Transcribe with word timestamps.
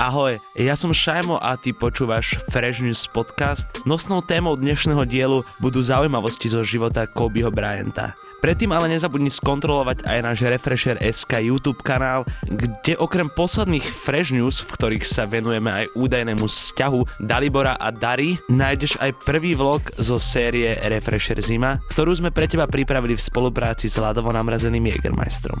Ahoj, 0.00 0.40
ja 0.56 0.72
som 0.80 0.96
Šajmo 0.96 1.36
a 1.36 1.60
ty 1.60 1.76
počúvaš 1.76 2.40
Fresh 2.48 2.80
News 2.80 3.04
podcast. 3.04 3.84
Nosnou 3.84 4.24
témou 4.24 4.56
dnešného 4.56 5.04
dielu 5.04 5.44
budú 5.60 5.84
zaujímavosti 5.84 6.48
zo 6.48 6.64
života 6.64 7.04
Kobeho 7.04 7.52
Bryanta. 7.52 8.16
Predtým 8.40 8.72
ale 8.72 8.88
nezabudni 8.96 9.28
skontrolovať 9.28 10.08
aj 10.08 10.18
náš 10.24 10.48
Refresher 10.48 10.96
SK 10.96 11.52
YouTube 11.52 11.84
kanál, 11.84 12.24
kde 12.48 12.96
okrem 12.96 13.28
posledných 13.28 13.84
Fresh 13.84 14.32
News, 14.32 14.64
v 14.64 14.72
ktorých 14.72 15.04
sa 15.04 15.28
venujeme 15.28 15.68
aj 15.68 15.92
údajnému 15.92 16.48
vzťahu 16.48 17.20
Dalibora 17.20 17.76
a 17.76 17.92
Dary, 17.92 18.40
nájdeš 18.48 18.96
aj 19.04 19.20
prvý 19.28 19.52
vlog 19.52 19.84
zo 20.00 20.16
série 20.16 20.80
Refresher 20.80 21.44
Zima, 21.44 21.76
ktorú 21.92 22.16
sme 22.16 22.32
pre 22.32 22.48
teba 22.48 22.64
pripravili 22.64 23.20
v 23.20 23.26
spolupráci 23.28 23.92
s 23.92 24.00
ľadovo 24.00 24.32
namrazeným 24.32 24.96
Jägermeistrom. 24.96 25.60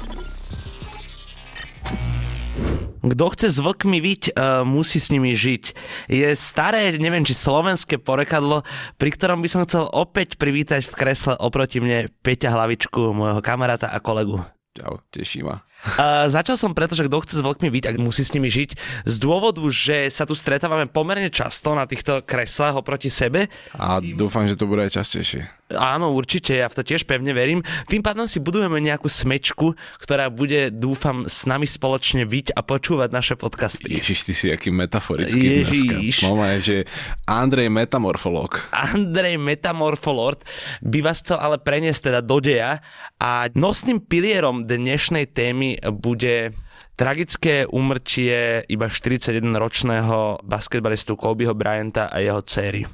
Kto 3.01 3.25
chce 3.33 3.47
s 3.49 3.57
vlkmi 3.57 3.97
vyť, 3.97 4.23
uh, 4.31 4.61
musí 4.61 5.01
s 5.01 5.09
nimi 5.09 5.33
žiť. 5.33 5.63
Je 6.05 6.29
staré, 6.37 6.93
neviem, 7.01 7.25
či 7.25 7.33
slovenské 7.33 7.97
porekadlo, 7.97 8.61
pri 9.01 9.09
ktorom 9.09 9.41
by 9.41 9.49
som 9.49 9.65
chcel 9.65 9.89
opäť 9.89 10.37
privítať 10.37 10.85
v 10.85 10.93
kresle 10.93 11.33
oproti 11.41 11.81
mne 11.81 12.13
Peťa 12.21 12.53
Hlavičku, 12.53 13.17
môjho 13.17 13.41
kamaráta 13.41 13.89
a 13.89 13.97
kolegu. 13.97 14.45
Čau, 14.77 15.01
teší 15.09 15.41
ma. 15.41 15.65
Uh, 15.81 16.29
začal 16.29 16.61
som 16.61 16.77
preto, 16.77 16.93
že 16.93 17.09
kto 17.09 17.25
chce 17.25 17.35
s 17.39 17.45
vlkmi 17.45 17.69
byť, 17.73 17.83
ak 17.89 17.97
musí 17.97 18.21
s 18.21 18.37
nimi 18.37 18.53
žiť, 18.53 18.77
z 19.09 19.15
dôvodu, 19.17 19.61
že 19.73 20.13
sa 20.13 20.29
tu 20.29 20.37
stretávame 20.37 20.85
pomerne 20.85 21.33
často 21.33 21.73
na 21.73 21.89
týchto 21.89 22.21
kreslách 22.21 22.77
oproti 22.77 23.09
sebe. 23.09 23.49
A 23.73 23.97
dúfam, 23.97 24.45
že 24.45 24.53
to 24.53 24.69
bude 24.69 24.85
aj 24.85 25.01
častejšie. 25.01 25.49
Áno, 25.71 26.11
určite, 26.11 26.59
ja 26.59 26.67
v 26.67 26.75
to 26.77 26.83
tiež 26.83 27.07
pevne 27.07 27.31
verím. 27.31 27.63
Tým 27.87 28.03
pádom 28.03 28.27
si 28.27 28.43
budujeme 28.43 28.77
nejakú 28.83 29.07
smečku, 29.07 29.73
ktorá 30.03 30.27
bude, 30.27 30.67
dúfam, 30.67 31.23
s 31.25 31.47
nami 31.47 31.63
spoločne 31.63 32.27
byť 32.27 32.51
a 32.53 32.59
počúvať 32.59 33.09
naše 33.09 33.33
podcasty. 33.39 33.87
Ježiš, 33.87 34.27
ty 34.27 34.33
si 34.35 34.45
aký 34.51 34.69
metaforický 34.69 35.63
dneska. 35.63 35.95
Mama 36.27 36.59
je, 36.59 36.59
že 36.59 36.77
Andrej 37.23 37.71
Metamorfolog. 37.71 38.67
Andrej 38.75 39.39
Metamorfolord 39.39 40.43
by 40.83 40.99
vás 40.99 41.23
chcel 41.23 41.39
ale 41.39 41.55
preniesť 41.55 42.11
teda 42.11 42.19
do 42.19 42.43
deja 42.43 42.83
a 43.15 43.47
nosným 43.55 44.03
pilierom 44.03 44.67
dnešnej 44.67 45.31
témy 45.31 45.70
bude 45.79 46.51
tragické 46.99 47.65
úmrtie 47.65 48.61
iba 48.69 48.85
41-ročného 48.85 50.45
basketbalistu 50.45 51.17
Kobeho 51.17 51.57
Bryanta 51.57 52.11
a 52.11 52.21
jeho 52.21 52.41
céry. 52.45 52.85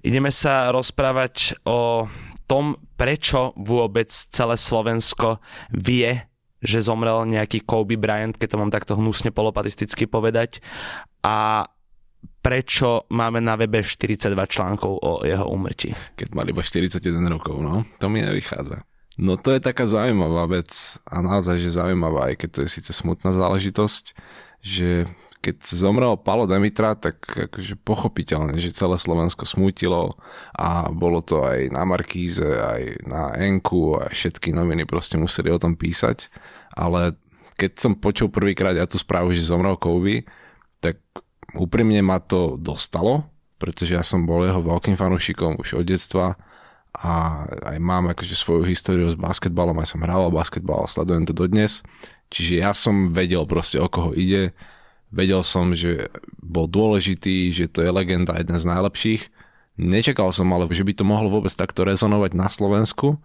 Ideme 0.00 0.32
sa 0.32 0.72
rozprávať 0.72 1.60
o 1.68 2.08
tom, 2.46 2.78
prečo 2.96 3.52
vôbec 3.58 4.08
celé 4.08 4.56
Slovensko 4.56 5.42
vie, 5.74 6.30
že 6.62 6.80
zomrel 6.80 7.28
nejaký 7.28 7.66
Kobe 7.66 8.00
Bryant, 8.00 8.32
keď 8.32 8.48
to 8.56 8.60
mám 8.62 8.72
takto 8.72 8.96
hnusne 8.96 9.34
polopatisticky 9.34 10.08
povedať, 10.08 10.64
a 11.20 11.66
prečo 12.40 13.04
máme 13.10 13.42
na 13.42 13.58
webe 13.58 13.82
42 13.82 14.32
článkov 14.46 14.92
o 15.02 15.12
jeho 15.26 15.44
úmrtí. 15.50 15.92
Keď 16.14 16.28
mal 16.32 16.46
iba 16.46 16.62
41 16.62 17.02
rokov, 17.26 17.58
no, 17.58 17.82
to 17.98 18.06
mi 18.06 18.22
nevychádza. 18.22 18.86
No 19.16 19.40
to 19.40 19.56
je 19.56 19.64
taká 19.64 19.88
zaujímavá 19.88 20.44
vec 20.44 21.00
a 21.08 21.24
naozaj, 21.24 21.56
že 21.56 21.80
zaujímavá, 21.80 22.32
aj 22.32 22.44
keď 22.44 22.48
to 22.52 22.58
je 22.64 22.68
síce 22.68 22.92
smutná 22.92 23.32
záležitosť, 23.32 24.12
že 24.60 25.08
keď 25.40 25.56
zomrel 25.62 26.18
Palo 26.20 26.44
Demitra, 26.44 26.98
tak 26.98 27.22
akože 27.22 27.80
pochopiteľne, 27.80 28.58
že 28.60 28.76
celé 28.76 28.98
Slovensko 28.98 29.46
smutilo 29.48 30.18
a 30.52 30.90
bolo 30.90 31.22
to 31.22 31.46
aj 31.46 31.70
na 31.72 31.86
Markíze, 31.88 32.44
aj 32.44 33.06
na 33.06 33.30
Enku 33.40 33.96
a 33.96 34.10
všetky 34.10 34.52
noviny 34.52 34.84
proste 34.84 35.16
museli 35.16 35.48
o 35.48 35.62
tom 35.62 35.78
písať, 35.78 36.28
ale 36.74 37.16
keď 37.56 37.72
som 37.78 37.92
počul 37.96 38.28
prvýkrát 38.28 38.76
ja 38.76 38.84
tú 38.84 39.00
správu, 39.00 39.32
že 39.32 39.48
zomrel 39.48 39.80
Kobe, 39.80 40.28
tak 40.84 41.00
úprimne 41.56 42.04
ma 42.04 42.20
to 42.20 42.60
dostalo, 42.60 43.24
pretože 43.56 43.96
ja 43.96 44.04
som 44.04 44.28
bol 44.28 44.44
jeho 44.44 44.60
veľkým 44.60 44.98
fanúšikom 44.98 45.56
už 45.56 45.80
od 45.80 45.88
detstva 45.88 46.36
a 46.96 47.44
aj 47.44 47.78
mám 47.78 48.08
akože 48.08 48.32
svoju 48.32 48.64
históriu 48.64 49.12
s 49.12 49.20
basketbalom, 49.20 49.76
aj 49.80 49.92
som 49.92 50.04
hrával 50.04 50.32
basketbal, 50.32 50.88
sledujem 50.88 51.28
to 51.28 51.36
dodnes, 51.36 51.84
čiže 52.32 52.64
ja 52.64 52.72
som 52.72 53.12
vedel 53.12 53.44
proste 53.44 53.76
o 53.76 53.88
koho 53.88 54.16
ide, 54.16 54.56
vedel 55.12 55.44
som, 55.44 55.76
že 55.76 56.08
bol 56.40 56.64
dôležitý, 56.66 57.52
že 57.52 57.68
to 57.68 57.84
je 57.84 57.90
legenda, 57.92 58.40
jeden 58.40 58.56
z 58.56 58.64
najlepších, 58.64 59.22
nečakal 59.76 60.32
som 60.32 60.48
ale, 60.56 60.66
že 60.72 60.82
by 60.82 60.92
to 60.96 61.04
mohlo 61.04 61.28
vôbec 61.28 61.52
takto 61.52 61.84
rezonovať 61.84 62.32
na 62.32 62.48
Slovensku. 62.48 63.20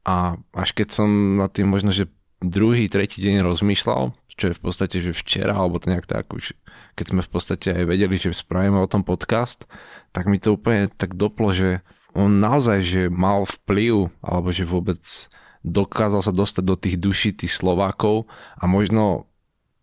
A 0.00 0.40
až 0.56 0.72
keď 0.72 0.96
som 0.96 1.36
na 1.36 1.46
tým 1.52 1.68
možno, 1.68 1.92
že 1.92 2.08
druhý, 2.40 2.88
tretí 2.88 3.20
deň 3.20 3.44
rozmýšľal, 3.44 4.16
čo 4.40 4.48
je 4.48 4.56
v 4.56 4.64
podstate, 4.64 4.96
že 5.04 5.12
včera, 5.12 5.52
alebo 5.52 5.76
to 5.76 5.92
nejak 5.92 6.08
tak 6.08 6.32
už, 6.32 6.56
keď 6.96 7.06
sme 7.12 7.20
v 7.20 7.30
podstate 7.30 7.68
aj 7.76 7.84
vedeli, 7.84 8.16
že 8.16 8.32
spravíme 8.32 8.80
o 8.80 8.88
tom 8.88 9.04
podcast, 9.04 9.68
tak 10.16 10.24
mi 10.24 10.40
to 10.40 10.56
úplne 10.56 10.88
tak 10.88 11.12
doplo, 11.12 11.52
že 11.52 11.84
on 12.14 12.42
naozaj, 12.42 12.78
že 12.82 13.02
mal 13.06 13.46
vplyv, 13.46 14.10
alebo 14.22 14.50
že 14.50 14.66
vôbec 14.66 14.98
dokázal 15.60 16.24
sa 16.24 16.32
dostať 16.32 16.64
do 16.64 16.76
tých 16.76 16.96
duší 16.96 17.30
tých 17.36 17.52
Slovákov 17.52 18.24
a 18.56 18.64
možno 18.64 19.28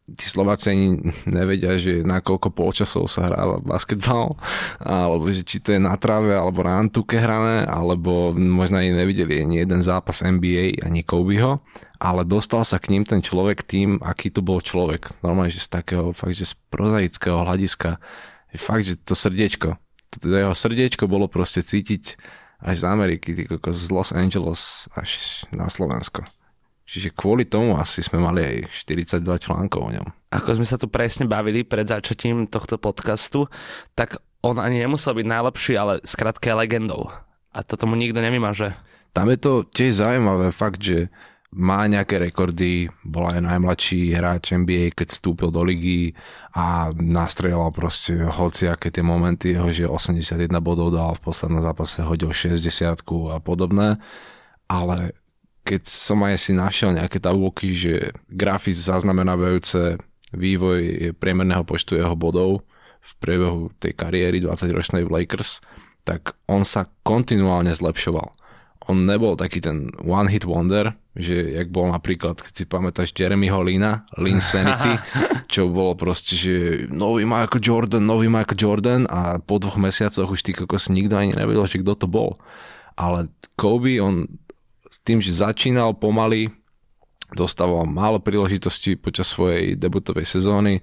tí 0.07 0.23
Slováci 0.23 0.71
ani 0.71 0.87
nevedia, 1.27 1.75
že 1.75 1.99
na 1.99 2.23
koľko 2.23 2.55
polčasov 2.55 3.11
sa 3.11 3.27
hráva 3.27 3.59
basketbal, 3.59 4.39
alebo 4.79 5.27
že 5.27 5.43
či 5.43 5.59
to 5.59 5.75
je 5.75 5.83
na 5.83 5.99
tráve, 5.99 6.31
alebo 6.31 6.63
na 6.63 6.79
Antuke 6.79 7.19
hrané, 7.19 7.67
alebo 7.67 8.31
možno 8.31 8.79
ani 8.79 8.95
nevideli 8.95 9.43
ani 9.43 9.67
jeden 9.67 9.83
zápas 9.83 10.23
NBA, 10.23 10.79
ani 10.79 11.03
Kobeho, 11.03 11.59
ale 11.99 12.23
dostal 12.23 12.63
sa 12.63 12.79
k 12.79 12.95
ním 12.95 13.03
ten 13.03 13.19
človek 13.19 13.67
tým, 13.67 13.99
aký 13.99 14.31
to 14.31 14.39
bol 14.39 14.63
človek. 14.63 15.11
Normálne, 15.19 15.51
že 15.51 15.59
z 15.59 15.75
takého 15.75 16.15
fakt, 16.15 16.39
že 16.39 16.47
z 16.47 16.55
prozaického 16.71 17.43
hľadiska, 17.43 17.99
fakt, 18.55 18.87
že 18.87 18.95
to 19.03 19.11
srdiečko, 19.11 19.75
to 20.11 20.31
jeho 20.31 20.55
srdiečko 20.55 21.05
bolo 21.05 21.27
proste 21.27 21.59
cítiť 21.59 22.15
až 22.63 22.75
z 22.81 22.85
Ameriky, 22.87 23.45
z 23.49 23.87
Los 23.93 24.09
Angeles 24.15 24.89
až 24.97 25.43
na 25.53 25.69
Slovensko. 25.69 26.25
Čiže 26.87 27.11
kvôli 27.11 27.43
tomu 27.43 27.75
asi 27.75 27.99
sme 27.99 28.23
mali 28.23 28.41
aj 28.41 28.55
42 28.71 29.19
článkov 29.43 29.81
o 29.83 29.91
ňom. 29.91 30.07
Ako 30.31 30.55
sme 30.55 30.63
sa 30.63 30.79
tu 30.79 30.87
presne 30.87 31.27
bavili 31.27 31.67
pred 31.67 31.83
začatím 31.83 32.47
tohto 32.47 32.79
podcastu, 32.79 33.51
tak 33.91 34.23
on 34.39 34.55
ani 34.55 34.79
nemusel 34.87 35.11
byť 35.11 35.27
najlepší, 35.27 35.73
ale 35.75 35.99
skrátka 36.07 36.55
legendou. 36.55 37.11
A 37.51 37.59
to 37.67 37.75
tomu 37.75 37.99
nikto 37.99 38.23
že? 38.55 38.71
Tam 39.11 39.27
je 39.27 39.39
to 39.39 39.67
tiež 39.67 39.99
zaujímavé 39.99 40.55
fakt, 40.55 40.79
že 40.79 41.11
má 41.55 41.87
nejaké 41.87 42.19
rekordy, 42.19 42.91
bol 43.07 43.31
aj 43.31 43.39
najmladší 43.39 44.11
hráč 44.11 44.51
NBA, 44.51 44.91
keď 44.91 45.15
vstúpil 45.15 45.47
do 45.47 45.63
ligy 45.63 46.11
a 46.51 46.91
nastrelal 46.99 47.71
proste 47.71 48.19
hociaké 48.19 48.91
tie 48.91 48.99
momenty, 48.99 49.55
jeho, 49.55 49.71
že 49.71 49.87
81 49.87 50.51
bodov 50.59 50.91
dal 50.91 51.15
v 51.15 51.23
poslednom 51.23 51.63
zápase, 51.63 52.03
hodil 52.03 52.35
60 52.35 52.99
a 53.31 53.39
podobné, 53.39 53.95
ale 54.67 55.15
keď 55.63 55.87
som 55.87 56.19
aj 56.23 56.35
si 56.39 56.51
našiel 56.51 56.95
nejaké 56.95 57.19
tabulky, 57.19 57.71
že 57.71 58.11
grafy 58.27 58.75
zaznamenávajúce 58.75 59.99
vývoj 60.35 61.11
priemerného 61.15 61.63
počtu 61.63 61.95
jeho 61.95 62.15
bodov 62.15 62.67
v 62.99 63.11
priebehu 63.23 63.71
tej 63.79 63.95
kariéry 63.95 64.43
20-ročnej 64.43 65.07
v 65.07 65.23
Lakers, 65.23 65.63
tak 66.03 66.35
on 66.47 66.67
sa 66.67 66.87
kontinuálne 67.03 67.71
zlepšoval 67.71 68.31
on 68.87 69.03
nebol 69.03 69.35
taký 69.35 69.59
ten 69.59 69.91
one 69.99 70.31
hit 70.31 70.47
wonder, 70.47 70.95
že 71.11 71.59
jak 71.59 71.67
bol 71.69 71.91
napríklad, 71.91 72.39
keď 72.39 72.53
si 72.55 72.63
pamätáš 72.63 73.11
Jeremyho 73.11 73.59
Lina, 73.59 74.07
Lean 74.15 74.39
Sanity, 74.39 74.95
čo 75.53 75.67
bolo 75.67 75.93
proste, 75.99 76.39
že 76.39 76.53
nový 76.87 77.27
Michael 77.27 77.59
Jordan, 77.59 78.03
nový 78.07 78.31
Michael 78.31 78.59
Jordan 78.59 79.01
a 79.11 79.43
po 79.43 79.59
dvoch 79.59 79.75
mesiacoch 79.75 80.31
už 80.31 80.39
ty 80.39 80.55
kokos 80.55 80.87
nikto 80.87 81.19
ani 81.19 81.35
nevedel, 81.35 81.67
že 81.67 81.83
kto 81.83 81.93
to 81.99 82.07
bol. 82.07 82.39
Ale 82.95 83.27
Kobe, 83.59 83.99
on 83.99 84.25
s 84.87 85.03
tým, 85.03 85.19
že 85.19 85.35
začínal 85.35 85.93
pomaly, 85.99 86.47
dostával 87.35 87.83
málo 87.83 88.23
príležitosti 88.23 88.95
počas 88.95 89.35
svojej 89.35 89.75
debutovej 89.75 90.23
sezóny, 90.23 90.79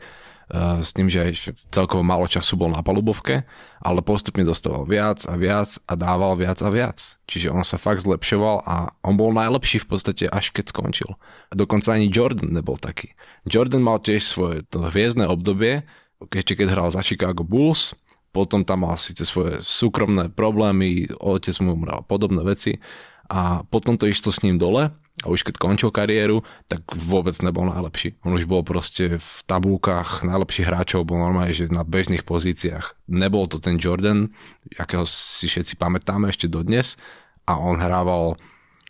s 0.55 0.95
tým, 0.95 1.11
že 1.11 1.19
aj 1.27 1.33
celkovo 1.75 2.07
málo 2.07 2.31
času 2.31 2.55
bol 2.55 2.71
na 2.71 2.81
palubovke, 2.81 3.43
ale 3.83 4.01
postupne 4.07 4.47
dostával 4.47 4.87
viac 4.87 5.27
a 5.27 5.35
viac 5.35 5.75
a 5.91 5.93
dával 5.99 6.39
viac 6.39 6.63
a 6.63 6.71
viac. 6.71 7.19
Čiže 7.27 7.51
on 7.51 7.67
sa 7.67 7.75
fakt 7.75 8.07
zlepšoval 8.07 8.63
a 8.63 8.95
on 9.03 9.19
bol 9.19 9.35
najlepší 9.35 9.83
v 9.83 9.89
podstate 9.91 10.25
až 10.31 10.55
keď 10.55 10.71
skončil. 10.71 11.11
A 11.51 11.53
dokonca 11.59 11.99
ani 11.99 12.07
Jordan 12.07 12.55
nebol 12.55 12.79
taký. 12.79 13.13
Jordan 13.45 13.83
mal 13.83 13.99
tiež 13.99 14.23
svoje 14.23 14.63
to 14.71 14.87
hviezdne 14.87 15.27
obdobie, 15.27 15.83
ešte 16.31 16.57
keď 16.57 16.67
hral 16.73 16.89
za 16.89 17.03
Chicago 17.03 17.45
Bulls 17.45 17.93
potom 18.35 18.67
tam 18.67 18.83
mal 18.83 18.99
síce 18.99 19.23
svoje 19.23 19.63
súkromné 19.63 20.27
problémy, 20.27 21.07
otec 21.23 21.55
mu 21.63 21.79
umrel 21.79 22.03
podobné 22.03 22.43
veci 22.43 22.83
a 23.29 23.65
potom 23.73 23.97
to 23.97 24.05
išlo 24.05 24.31
s 24.31 24.45
ním 24.45 24.61
dole 24.61 24.93
a 25.23 25.27
už 25.31 25.47
keď 25.47 25.57
končil 25.57 25.95
kariéru, 25.95 26.43
tak 26.67 26.85
vôbec 26.93 27.33
nebol 27.41 27.65
najlepší. 27.71 28.19
On 28.27 28.35
už 28.35 28.45
bol 28.51 28.67
proste 28.67 29.17
v 29.17 29.35
tabulkách 29.47 30.27
najlepších 30.27 30.67
hráčov, 30.69 31.07
bol 31.07 31.23
normálne, 31.23 31.55
že 31.55 31.71
na 31.71 31.87
bežných 31.87 32.27
pozíciách. 32.27 33.09
Nebol 33.09 33.47
to 33.47 33.63
ten 33.63 33.81
Jordan, 33.81 34.35
akého 34.77 35.07
si 35.09 35.47
všetci 35.47 35.79
pamätáme 35.79 36.29
ešte 36.29 36.51
dodnes 36.51 37.01
a 37.47 37.57
on 37.57 37.81
hrával, 37.81 38.37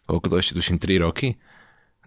koľko 0.09 0.27
to 0.33 0.37
ešte 0.41 0.57
tuším, 0.59 0.81
3 0.81 1.05
roky. 1.05 1.37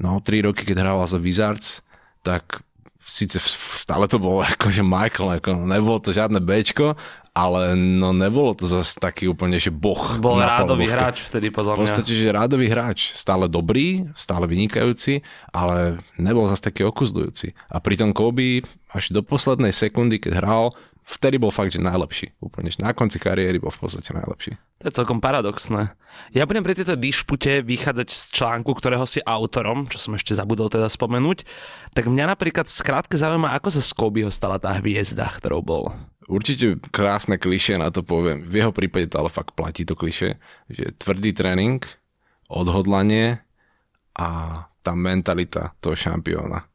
No, 0.01 0.19
3 0.19 0.49
roky, 0.49 0.65
keď 0.65 0.83
hrával 0.83 1.07
za 1.07 1.21
Wizards, 1.21 1.85
tak 2.25 2.66
síce 3.07 3.39
stále 3.79 4.05
to 4.11 4.19
bolo 4.19 4.43
akože 4.53 4.83
Michael, 4.83 5.39
ako 5.39 5.63
nebolo 5.63 5.97
to 6.03 6.11
žiadne 6.11 6.43
Bčko, 6.43 6.99
ale 7.31 7.77
no 7.77 8.11
nebolo 8.17 8.57
to 8.57 8.65
zase 8.65 8.97
taký 8.97 9.29
úplne, 9.29 9.61
že 9.61 9.69
boh. 9.69 10.17
Bol 10.17 10.41
rádový 10.41 10.89
hráč 10.89 11.21
vtedy 11.21 11.53
podľa 11.53 11.77
mňa. 11.77 11.79
V 11.79 11.83
podstate, 11.85 12.11
že 12.17 12.33
rádový 12.33 12.67
hráč, 12.67 13.13
stále 13.13 13.45
dobrý, 13.45 14.09
stále 14.17 14.49
vynikajúci, 14.49 15.21
ale 15.53 16.01
nebol 16.17 16.49
zase 16.49 16.73
taký 16.73 16.89
okuzľujúci. 16.89 17.53
A 17.69 17.77
pritom 17.77 18.09
Kobe 18.09 18.65
až 18.89 19.13
do 19.13 19.21
poslednej 19.21 19.69
sekundy, 19.69 20.17
keď 20.17 20.41
hral, 20.41 20.65
vtedy 21.07 21.39
bol 21.39 21.55
fakt, 21.55 21.71
že 21.71 21.79
najlepší. 21.79 22.35
Úplne, 22.43 22.67
že 22.67 22.83
na 22.83 22.91
konci 22.91 23.15
kariéry 23.15 23.63
bol 23.63 23.71
v 23.71 23.79
podstate 23.79 24.11
najlepší. 24.11 24.59
To 24.83 24.91
je 24.91 24.97
celkom 24.99 25.23
paradoxné. 25.23 25.95
Ja 26.35 26.43
budem 26.43 26.67
pri 26.67 26.75
tejto 26.75 26.99
dišpute 26.99 27.63
vychádzať 27.63 28.07
z 28.11 28.21
článku, 28.35 28.75
ktorého 28.75 29.07
si 29.07 29.23
autorom, 29.23 29.87
čo 29.87 29.97
som 29.97 30.19
ešte 30.19 30.35
zabudol 30.35 30.67
teda 30.67 30.91
spomenúť, 30.91 31.47
tak 31.95 32.11
mňa 32.11 32.35
napríklad 32.35 32.67
v 32.67 32.75
skrátke 32.75 33.15
zaujíma, 33.15 33.55
ako 33.55 33.79
sa 33.79 33.81
z 33.81 33.91
Kobeho 33.95 34.29
stala 34.29 34.59
tá 34.59 34.75
hviezda, 34.77 35.31
ktorou 35.39 35.63
bol. 35.63 35.83
Určite 36.27 36.75
krásne 36.91 37.39
klišie 37.39 37.79
na 37.79 37.87
to 37.87 38.03
poviem. 38.03 38.43
V 38.43 38.59
jeho 38.59 38.75
prípade 38.75 39.07
to 39.07 39.23
ale 39.23 39.31
fakt 39.31 39.55
platí 39.55 39.87
to 39.87 39.95
klišie, 39.95 40.35
že 40.67 40.91
tvrdý 40.99 41.31
tréning, 41.31 41.79
odhodlanie 42.51 43.39
a 44.11 44.27
tá 44.83 44.91
mentalita 44.91 45.71
toho 45.79 45.95
šampióna. 45.95 46.67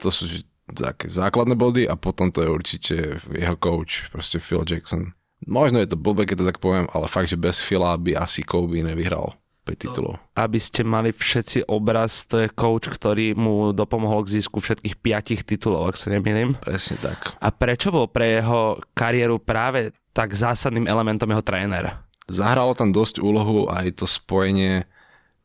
To 0.00 0.08
sú 0.08 0.24
také 0.74 1.08
základné 1.08 1.54
body 1.56 1.84
a 1.88 1.96
potom 1.96 2.28
to 2.32 2.44
je 2.44 2.48
určite 2.48 2.94
jeho 3.22 3.56
coach, 3.56 4.08
proste 4.12 4.40
Phil 4.42 4.64
Jackson. 4.64 5.12
Možno 5.46 5.78
je 5.78 5.88
to 5.88 5.96
blbé, 5.96 6.26
keď 6.26 6.36
to 6.42 6.48
tak 6.50 6.58
poviem, 6.58 6.90
ale 6.90 7.06
fakt, 7.06 7.30
že 7.30 7.38
bez 7.38 7.62
Phila 7.62 7.94
by 7.94 8.18
asi 8.18 8.42
Kobe 8.42 8.82
nevyhral 8.82 9.38
5 9.68 9.76
titulov. 9.76 10.18
Aby 10.34 10.58
ste 10.58 10.82
mali 10.82 11.14
všetci 11.14 11.68
obraz, 11.68 12.24
to 12.26 12.42
je 12.42 12.48
coach, 12.50 12.88
ktorý 12.90 13.36
mu 13.38 13.70
dopomohol 13.76 14.24
k 14.24 14.40
zisku 14.40 14.58
všetkých 14.58 14.98
piatich 14.98 15.44
titulov, 15.44 15.92
ak 15.92 16.00
sa 16.00 16.10
nemýlim. 16.10 16.56
Presne 16.58 16.96
tak. 16.98 17.38
A 17.38 17.52
prečo 17.52 17.92
bol 17.92 18.08
pre 18.10 18.40
jeho 18.40 18.80
kariéru 18.96 19.38
práve 19.38 19.94
tak 20.16 20.34
zásadným 20.34 20.88
elementom 20.90 21.30
jeho 21.30 21.44
tréner? 21.44 22.02
Zahralo 22.26 22.74
tam 22.74 22.90
dosť 22.90 23.22
úlohu 23.22 23.70
aj 23.70 24.02
to 24.02 24.06
spojenie 24.08 24.84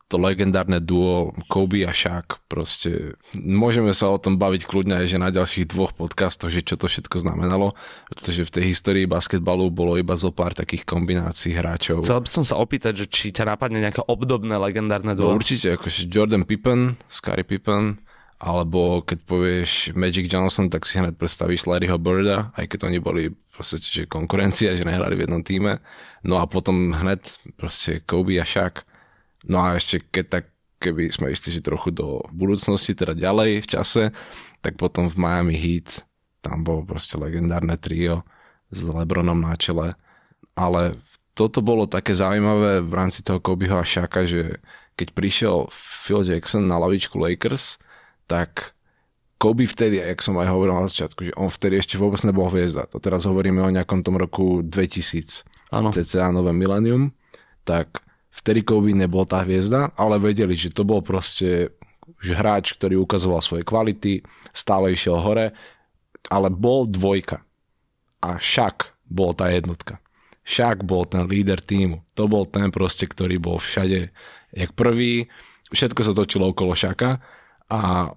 to 0.08 0.20
legendárne 0.20 0.78
duo 0.84 1.32
Kobe 1.48 1.88
a 1.88 1.92
Shaq. 1.96 2.44
Proste 2.46 3.16
môžeme 3.34 3.90
sa 3.96 4.12
o 4.12 4.20
tom 4.20 4.36
baviť 4.36 4.68
kľudne 4.68 5.00
aj 5.00 5.06
že 5.10 5.18
na 5.18 5.32
ďalších 5.32 5.70
dvoch 5.72 5.96
podcastoch, 5.96 6.52
že 6.52 6.60
čo 6.60 6.76
to 6.76 6.86
všetko 6.86 7.24
znamenalo, 7.24 7.72
pretože 8.12 8.44
v 8.44 8.54
tej 8.54 8.64
histórii 8.76 9.06
basketbalu 9.08 9.72
bolo 9.72 9.96
iba 9.96 10.12
zo 10.14 10.28
pár 10.28 10.52
takých 10.52 10.84
kombinácií 10.84 11.56
hráčov. 11.56 12.04
Chcel 12.04 12.20
by 12.20 12.30
som 12.30 12.44
sa 12.44 12.60
opýtať, 12.60 13.04
že 13.04 13.06
či 13.08 13.32
ťa 13.32 13.56
napadne 13.56 13.80
nejaké 13.80 14.04
obdobné 14.04 14.60
legendárne 14.60 15.16
duo? 15.16 15.32
No, 15.32 15.40
určite, 15.40 15.72
akože 15.74 16.06
Jordan 16.06 16.44
Pippen, 16.44 17.00
Scottie 17.08 17.48
Pippen, 17.48 18.04
alebo 18.44 19.00
keď 19.00 19.18
povieš 19.24 19.96
Magic 19.96 20.28
Johnson, 20.28 20.68
tak 20.68 20.84
si 20.84 21.00
hneď 21.00 21.16
predstavíš 21.16 21.64
Larryho 21.64 21.96
Birda, 21.96 22.52
aj 22.60 22.76
keď 22.76 22.92
oni 22.92 22.98
boli 23.00 23.32
proste, 23.54 23.80
že 23.80 24.04
konkurencia, 24.04 24.76
že 24.76 24.84
nehrali 24.84 25.16
v 25.16 25.24
jednom 25.24 25.40
týme. 25.40 25.80
No 26.20 26.42
a 26.42 26.44
potom 26.44 26.92
hneď 26.92 27.40
proste 27.56 28.04
Kobe 28.04 28.36
a 28.36 28.44
Shaq 28.44 28.84
No 29.44 29.60
a 29.60 29.76
ešte 29.76 30.00
keď 30.00 30.24
tak, 30.28 30.44
keby 30.80 31.08
sme 31.12 31.32
išli 31.32 31.54
že 31.54 31.64
trochu 31.64 31.92
do 31.92 32.24
budúcnosti, 32.32 32.92
teda 32.92 33.16
ďalej 33.16 33.64
v 33.64 33.70
čase, 33.70 34.02
tak 34.60 34.76
potom 34.76 35.08
v 35.08 35.16
Miami 35.16 35.56
Heat 35.56 36.04
tam 36.44 36.60
bolo 36.60 36.84
proste 36.84 37.16
legendárne 37.16 37.76
trio 37.80 38.24
s 38.68 38.84
Lebronom 38.84 39.40
na 39.40 39.56
čele. 39.56 39.96
Ale 40.52 41.00
toto 41.32 41.64
bolo 41.64 41.88
také 41.88 42.12
zaujímavé 42.12 42.84
v 42.84 42.92
rámci 42.92 43.24
toho 43.24 43.40
Kobeho 43.40 43.80
a 43.80 43.84
Shaka, 43.84 44.28
že 44.28 44.60
keď 44.94 45.08
prišiel 45.16 45.56
Phil 45.72 46.22
Jackson 46.22 46.70
na 46.70 46.78
lavičku 46.78 47.18
Lakers, 47.18 47.82
tak 48.30 48.74
Kobe 49.34 49.66
vtedy, 49.66 49.98
jak 49.98 50.22
som 50.22 50.38
aj 50.38 50.48
hovoril 50.48 50.78
na 50.78 50.86
začiatku, 50.86 51.20
že 51.28 51.36
on 51.36 51.50
vtedy 51.50 51.82
ešte 51.82 51.98
vôbec 51.98 52.22
nebol 52.22 52.48
hviezda. 52.48 52.86
To 52.94 53.02
teraz 53.02 53.26
hovoríme 53.26 53.60
o 53.60 53.74
nejakom 53.74 54.00
tom 54.06 54.14
roku 54.16 54.62
2000, 54.62 55.44
ano. 55.74 55.90
cca 55.90 56.30
nové 56.30 56.54
milenium, 56.54 57.10
tak 57.66 58.00
vtedy 58.34 58.66
Kobe 58.66 58.90
nebol 58.90 59.22
tá 59.24 59.46
hviezda, 59.46 59.94
ale 59.94 60.18
vedeli, 60.18 60.58
že 60.58 60.74
to 60.74 60.82
bol 60.82 61.00
proste 61.00 61.74
že 62.20 62.36
hráč, 62.36 62.76
ktorý 62.76 63.00
ukazoval 63.00 63.40
svoje 63.40 63.64
kvality, 63.64 64.20
stále 64.52 64.92
išiel 64.92 65.16
hore, 65.24 65.56
ale 66.28 66.48
bol 66.52 66.84
dvojka. 66.84 67.40
A 68.20 68.36
však 68.36 68.96
bol 69.08 69.32
tá 69.32 69.52
jednotka. 69.52 70.00
Však 70.44 70.84
bol 70.84 71.08
ten 71.08 71.24
líder 71.24 71.64
týmu. 71.64 72.04
To 72.12 72.28
bol 72.28 72.44
ten 72.44 72.68
proste, 72.68 73.08
ktorý 73.08 73.40
bol 73.40 73.56
všade 73.56 74.12
jak 74.52 74.70
prvý. 74.76 75.32
Všetko 75.72 76.00
sa 76.04 76.12
točilo 76.12 76.52
okolo 76.52 76.76
Šaka 76.76 77.20
a 77.72 78.12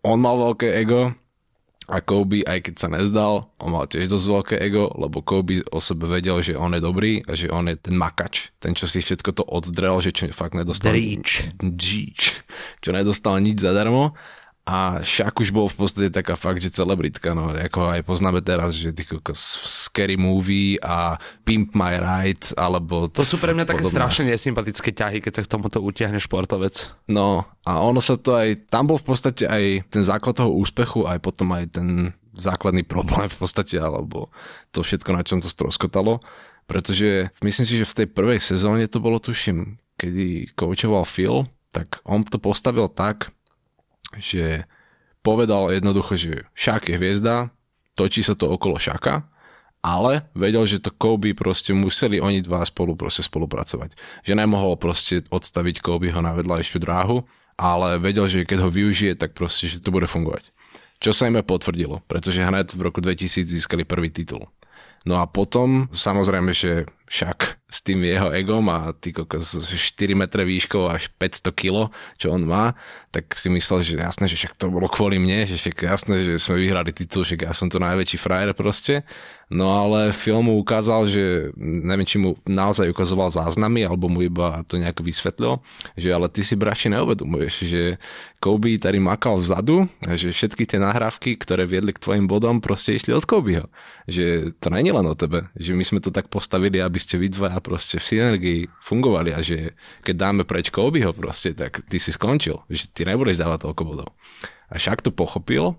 on 0.00 0.18
mal 0.18 0.40
veľké 0.40 0.72
ego, 0.80 1.12
a 1.88 2.04
Kobe, 2.04 2.44
aj 2.44 2.68
keď 2.68 2.74
sa 2.76 2.88
nezdal, 2.92 3.48
on 3.56 3.72
mal 3.72 3.88
tiež 3.88 4.12
dosť 4.12 4.26
veľké 4.28 4.56
ego, 4.60 4.92
lebo 5.00 5.24
Kobe 5.24 5.64
o 5.72 5.80
sebe 5.80 6.04
vedel, 6.04 6.44
že 6.44 6.52
on 6.52 6.76
je 6.76 6.84
dobrý 6.84 7.24
a 7.24 7.32
že 7.32 7.48
on 7.48 7.64
je 7.64 7.80
ten 7.80 7.96
makač. 7.96 8.52
Ten, 8.60 8.76
čo 8.76 8.84
si 8.84 9.00
všetko 9.00 9.32
to 9.32 9.44
oddrel, 9.48 9.96
že 10.04 10.12
čo 10.12 10.28
fakt 10.36 10.52
nedostal... 10.52 10.92
Dríč. 10.92 11.48
Dříč. 11.56 12.20
Čo 12.84 12.92
nedostal 12.92 13.40
nič 13.40 13.64
zadarmo 13.64 14.12
a 14.68 15.00
Shaq 15.00 15.40
už 15.40 15.48
bol 15.48 15.64
v 15.64 15.80
podstate 15.80 16.12
taká 16.12 16.36
fakt, 16.36 16.60
že 16.60 16.68
celebritka, 16.68 17.32
no, 17.32 17.48
ako 17.56 17.88
aj 17.88 18.04
poznáme 18.04 18.44
teraz, 18.44 18.76
že 18.76 18.92
ty 18.92 19.00
Scary 19.32 20.20
Movie 20.20 20.76
a 20.84 21.16
Pimp 21.48 21.72
My 21.72 21.96
Ride, 21.96 22.52
alebo... 22.52 23.08
To 23.08 23.24
sú 23.24 23.40
pre 23.40 23.56
mňa 23.56 23.64
také 23.64 23.88
strašne 23.88 24.28
nesympatické 24.28 24.92
ťahy, 24.92 25.24
keď 25.24 25.40
sa 25.40 25.42
k 25.48 25.52
tomuto 25.56 25.80
utiahne 25.80 26.20
športovec. 26.20 26.84
No, 27.08 27.48
a 27.64 27.80
ono 27.80 28.04
sa 28.04 28.20
to 28.20 28.36
aj, 28.36 28.68
tam 28.68 28.92
bol 28.92 29.00
v 29.00 29.08
podstate 29.08 29.48
aj 29.48 29.88
ten 29.88 30.04
základ 30.04 30.36
toho 30.36 30.52
úspechu, 30.52 31.08
aj 31.08 31.16
potom 31.24 31.48
aj 31.56 31.64
ten 31.72 32.12
základný 32.36 32.84
problém 32.84 33.24
v 33.32 33.38
podstate, 33.40 33.80
alebo 33.80 34.28
to 34.68 34.84
všetko, 34.84 35.16
na 35.16 35.24
čom 35.24 35.40
to 35.40 35.48
stroskotalo, 35.48 36.20
pretože 36.68 37.32
myslím 37.40 37.64
si, 37.64 37.80
že 37.80 37.88
v 37.88 38.04
tej 38.04 38.08
prvej 38.12 38.44
sezóne 38.44 38.84
to 38.84 39.00
bolo, 39.00 39.16
tuším, 39.16 39.80
kedy 39.96 40.52
koučoval 40.52 41.08
Phil, 41.08 41.48
tak 41.72 42.04
on 42.04 42.20
to 42.28 42.36
postavil 42.36 42.92
tak, 42.92 43.32
že 44.16 44.64
povedal 45.20 45.68
jednoducho, 45.74 46.16
že 46.16 46.32
Šak 46.56 46.88
je 46.88 46.96
hviezda, 46.96 47.52
točí 47.98 48.24
sa 48.24 48.38
to 48.38 48.48
okolo 48.48 48.78
Šaka, 48.78 49.26
ale 49.82 50.26
vedel, 50.34 50.66
že 50.66 50.82
to 50.82 50.90
Kobe 50.90 51.34
proste 51.34 51.70
museli 51.74 52.18
oni 52.18 52.42
dva 52.42 52.62
spolu 52.66 52.98
proste 52.98 53.22
spolupracovať. 53.22 53.94
Že 54.26 54.32
nemohol 54.38 54.74
proste 54.78 55.22
odstaviť 55.30 55.82
Kobeho 55.82 56.18
na 56.18 56.34
vedľajšiu 56.34 56.78
dráhu, 56.82 57.22
ale 57.58 57.98
vedel, 57.98 58.26
že 58.26 58.46
keď 58.46 58.66
ho 58.66 58.70
využije, 58.70 59.18
tak 59.18 59.34
proste, 59.34 59.66
že 59.70 59.82
to 59.82 59.94
bude 59.94 60.06
fungovať. 60.06 60.50
Čo 60.98 61.14
sa 61.14 61.30
im 61.30 61.38
potvrdilo, 61.42 62.02
pretože 62.10 62.42
hned 62.42 62.74
v 62.74 62.80
roku 62.82 62.98
2000 62.98 63.46
získali 63.46 63.86
prvý 63.86 64.10
titul. 64.10 64.50
No 65.06 65.22
a 65.22 65.30
potom, 65.30 65.86
samozrejme, 65.94 66.50
že 66.50 66.90
však 67.08 67.58
s 67.68 67.84
tým 67.84 68.00
jeho 68.00 68.32
egom 68.32 68.64
a 68.72 68.96
ty 68.96 69.12
kokos 69.12 69.52
4 69.52 70.16
metre 70.16 70.40
výškou 70.40 70.88
až 70.88 71.12
500 71.20 71.52
kg, 71.52 71.92
čo 72.16 72.32
on 72.32 72.48
má, 72.48 72.72
tak 73.12 73.32
si 73.36 73.52
myslel, 73.52 73.84
že 73.84 74.00
jasné, 74.00 74.24
že 74.24 74.36
však 74.40 74.56
to 74.56 74.72
bolo 74.72 74.88
kvôli 74.88 75.20
mne, 75.20 75.44
že 75.44 75.56
však 75.60 75.76
jasné, 75.84 76.24
že 76.24 76.40
sme 76.40 76.60
vyhrali 76.60 76.92
titul, 76.96 77.28
že 77.28 77.36
ja 77.36 77.52
som 77.52 77.68
to 77.68 77.76
najväčší 77.80 78.16
frajer 78.20 78.52
proste. 78.56 79.04
No 79.48 79.80
ale 79.80 80.12
film 80.12 80.52
mu 80.52 80.60
ukázal, 80.60 81.08
že 81.08 81.56
neviem, 81.56 82.04
či 82.04 82.20
mu 82.20 82.36
naozaj 82.44 82.92
ukazoval 82.92 83.32
záznamy, 83.32 83.80
alebo 83.88 84.12
mu 84.12 84.20
iba 84.20 84.60
to 84.68 84.76
nejako 84.76 85.08
vysvetlil, 85.08 85.64
že 85.96 86.12
ale 86.12 86.28
ty 86.28 86.44
si 86.44 86.52
braši 86.52 86.92
neuvedomuješ, 86.92 87.54
že 87.64 87.96
Kobe 88.44 88.76
tady 88.76 89.00
makal 89.00 89.40
vzadu, 89.40 89.88
že 90.04 90.36
všetky 90.36 90.68
tie 90.68 90.76
nahrávky, 90.76 91.40
ktoré 91.40 91.64
viedli 91.64 91.96
k 91.96 92.02
tvojim 92.04 92.28
bodom, 92.28 92.60
proste 92.60 92.92
išli 92.92 93.16
od 93.16 93.24
Kobeho. 93.24 93.72
Že 94.04 94.52
to 94.60 94.68
není 94.68 94.92
len 94.92 95.08
o 95.08 95.16
tebe, 95.16 95.48
že 95.56 95.72
my 95.72 95.82
sme 95.82 96.04
to 96.04 96.12
tak 96.12 96.28
postavili, 96.28 96.76
aby 96.78 96.97
ste 96.98 97.16
vy 97.16 97.30
dvaja 97.32 97.58
proste 97.62 97.96
v 97.96 98.08
synergii 98.10 98.60
fungovali 98.82 99.30
a 99.32 99.40
že 99.40 99.78
keď 100.02 100.14
dáme 100.14 100.42
preč 100.44 100.68
Kobeho 100.68 101.14
proste, 101.14 101.54
tak 101.54 101.86
ty 101.86 101.96
si 101.96 102.10
skončil, 102.12 102.62
že 102.68 102.90
ty 102.90 103.06
nebudeš 103.06 103.40
dávať 103.40 103.70
toľko 103.70 103.82
bodov. 103.86 104.08
A 104.68 104.76
však 104.76 105.00
to 105.00 105.10
pochopil, 105.14 105.78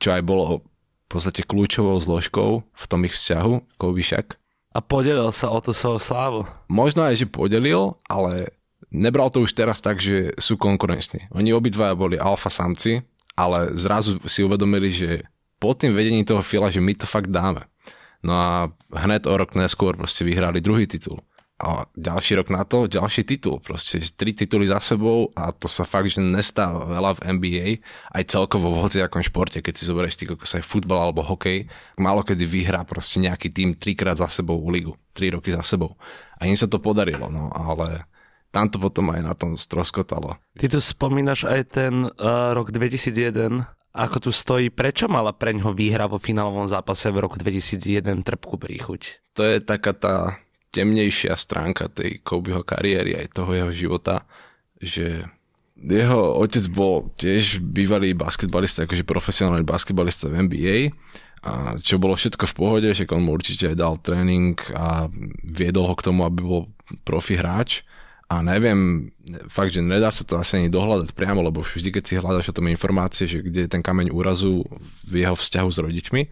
čo 0.00 0.08
aj 0.16 0.22
bolo 0.24 0.64
v 0.64 1.06
podstate 1.06 1.46
kľúčovou 1.46 2.00
zložkou 2.00 2.64
v 2.66 2.84
tom 2.88 3.00
ich 3.06 3.14
vzťahu, 3.14 3.78
Kobe 3.78 4.02
však. 4.02 4.40
A 4.70 4.78
podelil 4.78 5.30
sa 5.34 5.50
o 5.50 5.58
tú 5.58 5.74
svoju 5.74 5.98
slávu. 5.98 6.40
Možno 6.70 7.02
aj, 7.02 7.22
že 7.22 7.26
podelil, 7.26 7.98
ale 8.06 8.54
nebral 8.90 9.30
to 9.30 9.42
už 9.42 9.54
teraz 9.54 9.82
tak, 9.82 9.98
že 9.98 10.34
sú 10.38 10.54
konkurenční. 10.54 11.30
Oni 11.34 11.50
obidvaja 11.50 11.98
boli 11.98 12.18
alfa 12.18 12.50
samci, 12.50 13.02
ale 13.34 13.74
zrazu 13.74 14.18
si 14.26 14.46
uvedomili, 14.46 14.90
že 14.90 15.26
pod 15.62 15.78
tým 15.78 15.94
vedením 15.94 16.26
toho 16.26 16.42
fila, 16.42 16.70
že 16.70 16.82
my 16.82 16.92
to 16.96 17.06
fakt 17.06 17.30
dáme. 17.30 17.66
No 18.20 18.32
a 18.36 18.52
hned 18.92 19.24
o 19.24 19.34
rok 19.36 19.56
neskôr 19.56 19.96
proste 19.96 20.24
vyhrali 20.24 20.60
druhý 20.60 20.84
titul. 20.84 21.24
A 21.60 21.84
ďalší 21.92 22.40
rok 22.40 22.48
na 22.48 22.64
to, 22.64 22.88
ďalší 22.88 23.28
titul. 23.28 23.60
Proste 23.60 24.00
tri 24.16 24.32
tituly 24.32 24.64
za 24.64 24.80
sebou 24.80 25.28
a 25.36 25.52
to 25.52 25.68
sa 25.68 25.84
fakt, 25.84 26.08
že 26.08 26.24
nestáva 26.24 26.88
veľa 26.88 27.20
v 27.20 27.24
NBA, 27.36 27.68
aj 28.16 28.32
celkovo 28.32 28.72
v 28.72 28.80
hociakom 28.88 29.20
športe, 29.20 29.60
keď 29.60 29.74
si 29.76 29.84
zoberieš 29.84 30.16
ty 30.16 30.24
kokos 30.24 30.56
aj 30.56 30.64
futbal 30.64 31.04
alebo 31.04 31.20
hokej, 31.20 31.68
málo 32.00 32.24
kedy 32.24 32.48
vyhrá 32.48 32.80
proste 32.88 33.20
nejaký 33.20 33.52
tým 33.52 33.76
trikrát 33.76 34.16
za 34.16 34.28
sebou 34.32 34.56
u 34.56 34.72
ligu, 34.72 34.96
tri 35.12 35.28
roky 35.28 35.52
za 35.52 35.60
sebou. 35.60 36.00
A 36.40 36.48
im 36.48 36.56
sa 36.56 36.64
to 36.64 36.80
podarilo, 36.80 37.28
no 37.28 37.52
ale 37.52 38.08
tam 38.48 38.72
to 38.72 38.80
potom 38.80 39.12
aj 39.12 39.20
na 39.20 39.36
tom 39.36 39.60
stroskotalo. 39.60 40.40
Ty 40.56 40.66
tu 40.72 40.80
spomínaš 40.80 41.44
aj 41.44 41.60
ten 41.76 42.08
uh, 42.08 42.56
rok 42.56 42.72
2001, 42.72 43.68
ako 43.90 44.16
tu 44.22 44.30
stojí, 44.30 44.70
prečo 44.70 45.10
mala 45.10 45.34
preňho 45.34 45.74
výhra 45.74 46.06
vo 46.06 46.22
finálovom 46.22 46.70
zápase 46.70 47.10
v 47.10 47.26
roku 47.26 47.36
2001 47.38 48.22
trpku 48.22 48.54
príchuť? 48.54 49.34
To 49.34 49.42
je 49.42 49.58
taká 49.58 49.92
tá 49.94 50.14
temnejšia 50.70 51.34
stránka 51.34 51.90
tej 51.90 52.22
Kobeho 52.22 52.62
kariéry 52.62 53.18
aj 53.18 53.34
toho 53.34 53.50
jeho 53.50 53.70
života, 53.74 54.22
že 54.78 55.26
jeho 55.74 56.38
otec 56.38 56.64
bol 56.70 57.10
tiež 57.18 57.58
bývalý 57.58 58.14
basketbalista, 58.14 58.86
akože 58.86 59.02
profesionálny 59.02 59.66
basketbalista 59.66 60.30
v 60.30 60.46
NBA 60.46 60.76
a 61.40 61.80
čo 61.80 61.96
bolo 61.96 62.14
všetko 62.14 62.44
v 62.44 62.56
pohode, 62.56 62.88
že 62.92 63.08
on 63.08 63.24
mu 63.24 63.32
určite 63.32 63.72
aj 63.72 63.76
dal 63.80 63.96
tréning 63.96 64.60
a 64.76 65.08
viedol 65.40 65.88
ho 65.88 65.94
k 65.96 66.04
tomu, 66.04 66.28
aby 66.28 66.40
bol 66.44 66.62
profi 67.02 67.40
hráč 67.40 67.80
a 68.30 68.46
neviem, 68.46 69.10
fakt, 69.50 69.74
že 69.74 69.82
nedá 69.82 70.14
sa 70.14 70.22
to 70.22 70.38
asi 70.38 70.62
ani 70.62 70.70
dohľadať 70.70 71.10
priamo, 71.18 71.42
lebo 71.42 71.66
vždy, 71.66 71.90
keď 71.90 72.04
si 72.06 72.14
hľadaš 72.14 72.54
o 72.54 72.56
tom 72.62 72.70
informácie, 72.70 73.26
že 73.26 73.42
kde 73.42 73.66
je 73.66 73.72
ten 73.74 73.82
kameň 73.82 74.14
úrazu 74.14 74.62
v 75.10 75.26
jeho 75.26 75.34
vzťahu 75.34 75.66
s 75.66 75.78
rodičmi, 75.82 76.22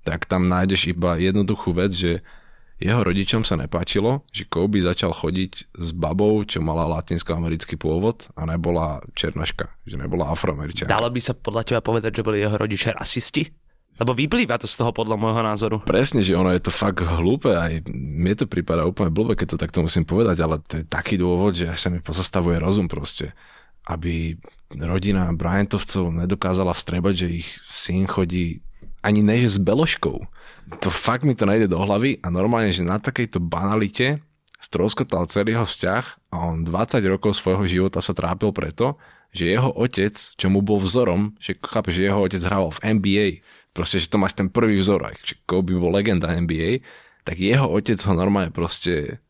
tak 0.00 0.24
tam 0.24 0.48
nájdeš 0.48 0.96
iba 0.96 1.20
jednoduchú 1.20 1.76
vec, 1.76 1.92
že 1.92 2.24
jeho 2.80 3.04
rodičom 3.04 3.44
sa 3.44 3.60
nepáčilo, 3.60 4.24
že 4.32 4.48
Kobe 4.48 4.80
začal 4.80 5.12
chodiť 5.12 5.76
s 5.76 5.88
babou, 5.92 6.40
čo 6.44 6.64
mala 6.64 6.88
latinskoamerický 7.00 7.76
pôvod 7.76 8.32
a 8.32 8.48
nebola 8.48 9.04
černoška, 9.12 9.68
že 9.84 9.96
nebola 10.00 10.32
afroameričanka. 10.32 10.92
Dalo 10.92 11.12
by 11.12 11.20
sa 11.20 11.36
podľa 11.36 11.68
teba 11.68 11.80
povedať, 11.84 12.20
že 12.20 12.24
boli 12.24 12.40
jeho 12.40 12.56
rodičia 12.56 12.96
rasisti? 12.96 13.48
Lebo 13.96 14.12
vyplýva 14.12 14.60
to 14.60 14.68
z 14.68 14.76
toho 14.76 14.92
podľa 14.92 15.16
môjho 15.16 15.42
názoru. 15.42 15.76
Presne, 15.84 16.20
že 16.20 16.36
ono 16.36 16.52
je 16.52 16.60
to 16.60 16.72
fakt 16.72 17.00
hlúpe, 17.00 17.48
aj 17.48 17.88
mne 17.92 18.34
to 18.36 18.44
prípada 18.44 18.84
úplne 18.84 19.08
blbé, 19.08 19.36
keď 19.36 19.56
to 19.56 19.62
takto 19.62 19.80
musím 19.80 20.04
povedať, 20.04 20.36
ale 20.44 20.60
to 20.60 20.80
je 20.80 20.84
taký 20.84 21.16
dôvod, 21.16 21.56
že 21.56 21.72
sa 21.80 21.88
mi 21.88 22.04
pozastavuje 22.04 22.60
rozum 22.60 22.86
proste 22.86 23.32
aby 23.86 24.34
rodina 24.74 25.30
Bryantovcov 25.30 26.10
nedokázala 26.10 26.74
vstrebať, 26.74 27.14
že 27.22 27.38
ich 27.38 27.48
syn 27.70 28.10
chodí 28.10 28.58
ani 28.98 29.22
než 29.22 29.54
s 29.54 29.58
beložkou 29.62 30.26
to 30.82 30.90
fakt 30.90 31.22
mi 31.22 31.34
to 31.38 31.46
nejde 31.46 31.70
do 31.70 31.78
hlavy 31.78 32.18
a 32.22 32.28
normálne, 32.30 32.74
že 32.74 32.82
na 32.82 32.98
takejto 32.98 33.38
banalite 33.38 34.18
stroskotal 34.58 35.30
celý 35.30 35.54
jeho 35.54 35.66
vzťah 35.68 36.04
a 36.34 36.36
on 36.42 36.66
20 36.66 36.98
rokov 37.06 37.38
svojho 37.38 37.64
života 37.70 38.02
sa 38.02 38.16
trápil 38.16 38.50
preto, 38.50 38.98
že 39.30 39.52
jeho 39.52 39.70
otec, 39.70 40.14
čo 40.16 40.46
mu 40.50 40.64
bol 40.64 40.82
vzorom, 40.82 41.36
že 41.38 41.54
chápe, 41.54 41.94
že 41.94 42.10
jeho 42.10 42.18
otec 42.18 42.40
hrával 42.42 42.74
v 42.74 42.82
NBA, 42.98 43.26
proste, 43.76 44.00
že 44.00 44.08
to 44.08 44.16
máš 44.16 44.32
ten 44.32 44.48
prvý 44.48 44.80
vzor, 44.80 45.12
že 45.20 45.36
Kobe 45.44 45.76
bol 45.76 45.92
legenda 45.92 46.32
NBA, 46.32 46.80
tak 47.28 47.36
jeho 47.36 47.68
otec 47.68 48.00
ho 48.00 48.12
normálne 48.16 48.48
proste 48.48 49.20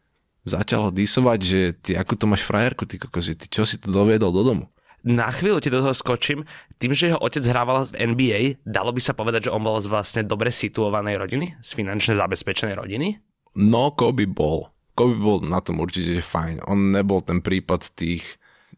začal 0.46 0.88
ho 0.88 0.90
disovať, 0.94 1.38
že 1.42 1.60
ty 1.74 1.90
ako 1.98 2.14
to 2.14 2.24
máš 2.30 2.46
frajerku, 2.46 2.86
ty 2.86 3.02
kokos, 3.02 3.26
že 3.26 3.34
ty 3.34 3.50
čo 3.50 3.66
si 3.66 3.82
to 3.82 3.90
doviedol 3.90 4.30
do 4.30 4.46
domu 4.46 4.66
na 5.06 5.30
chvíľu 5.30 5.62
ti 5.62 5.70
do 5.70 5.78
toho 5.78 5.94
skočím. 5.94 6.42
Tým, 6.82 6.90
že 6.90 7.14
jeho 7.14 7.22
otec 7.22 7.46
hrával 7.46 7.86
v 7.86 7.94
NBA, 7.94 8.40
dalo 8.66 8.90
by 8.90 8.98
sa 8.98 9.14
povedať, 9.14 9.48
že 9.48 9.54
on 9.54 9.62
bol 9.62 9.78
z 9.78 9.86
vlastne 9.86 10.26
dobre 10.26 10.50
situovanej 10.50 11.14
rodiny? 11.14 11.46
Z 11.62 11.78
finančne 11.78 12.18
zabezpečenej 12.18 12.74
rodiny? 12.74 13.22
No, 13.54 13.94
Kobe 13.94 14.26
bol. 14.26 14.74
Kobe 14.98 15.14
bol 15.14 15.38
na 15.46 15.62
tom 15.62 15.78
určite 15.78 16.18
fajn. 16.18 16.66
On 16.66 16.90
nebol 16.90 17.22
ten 17.22 17.38
prípad 17.38 17.94
tých 17.94 18.26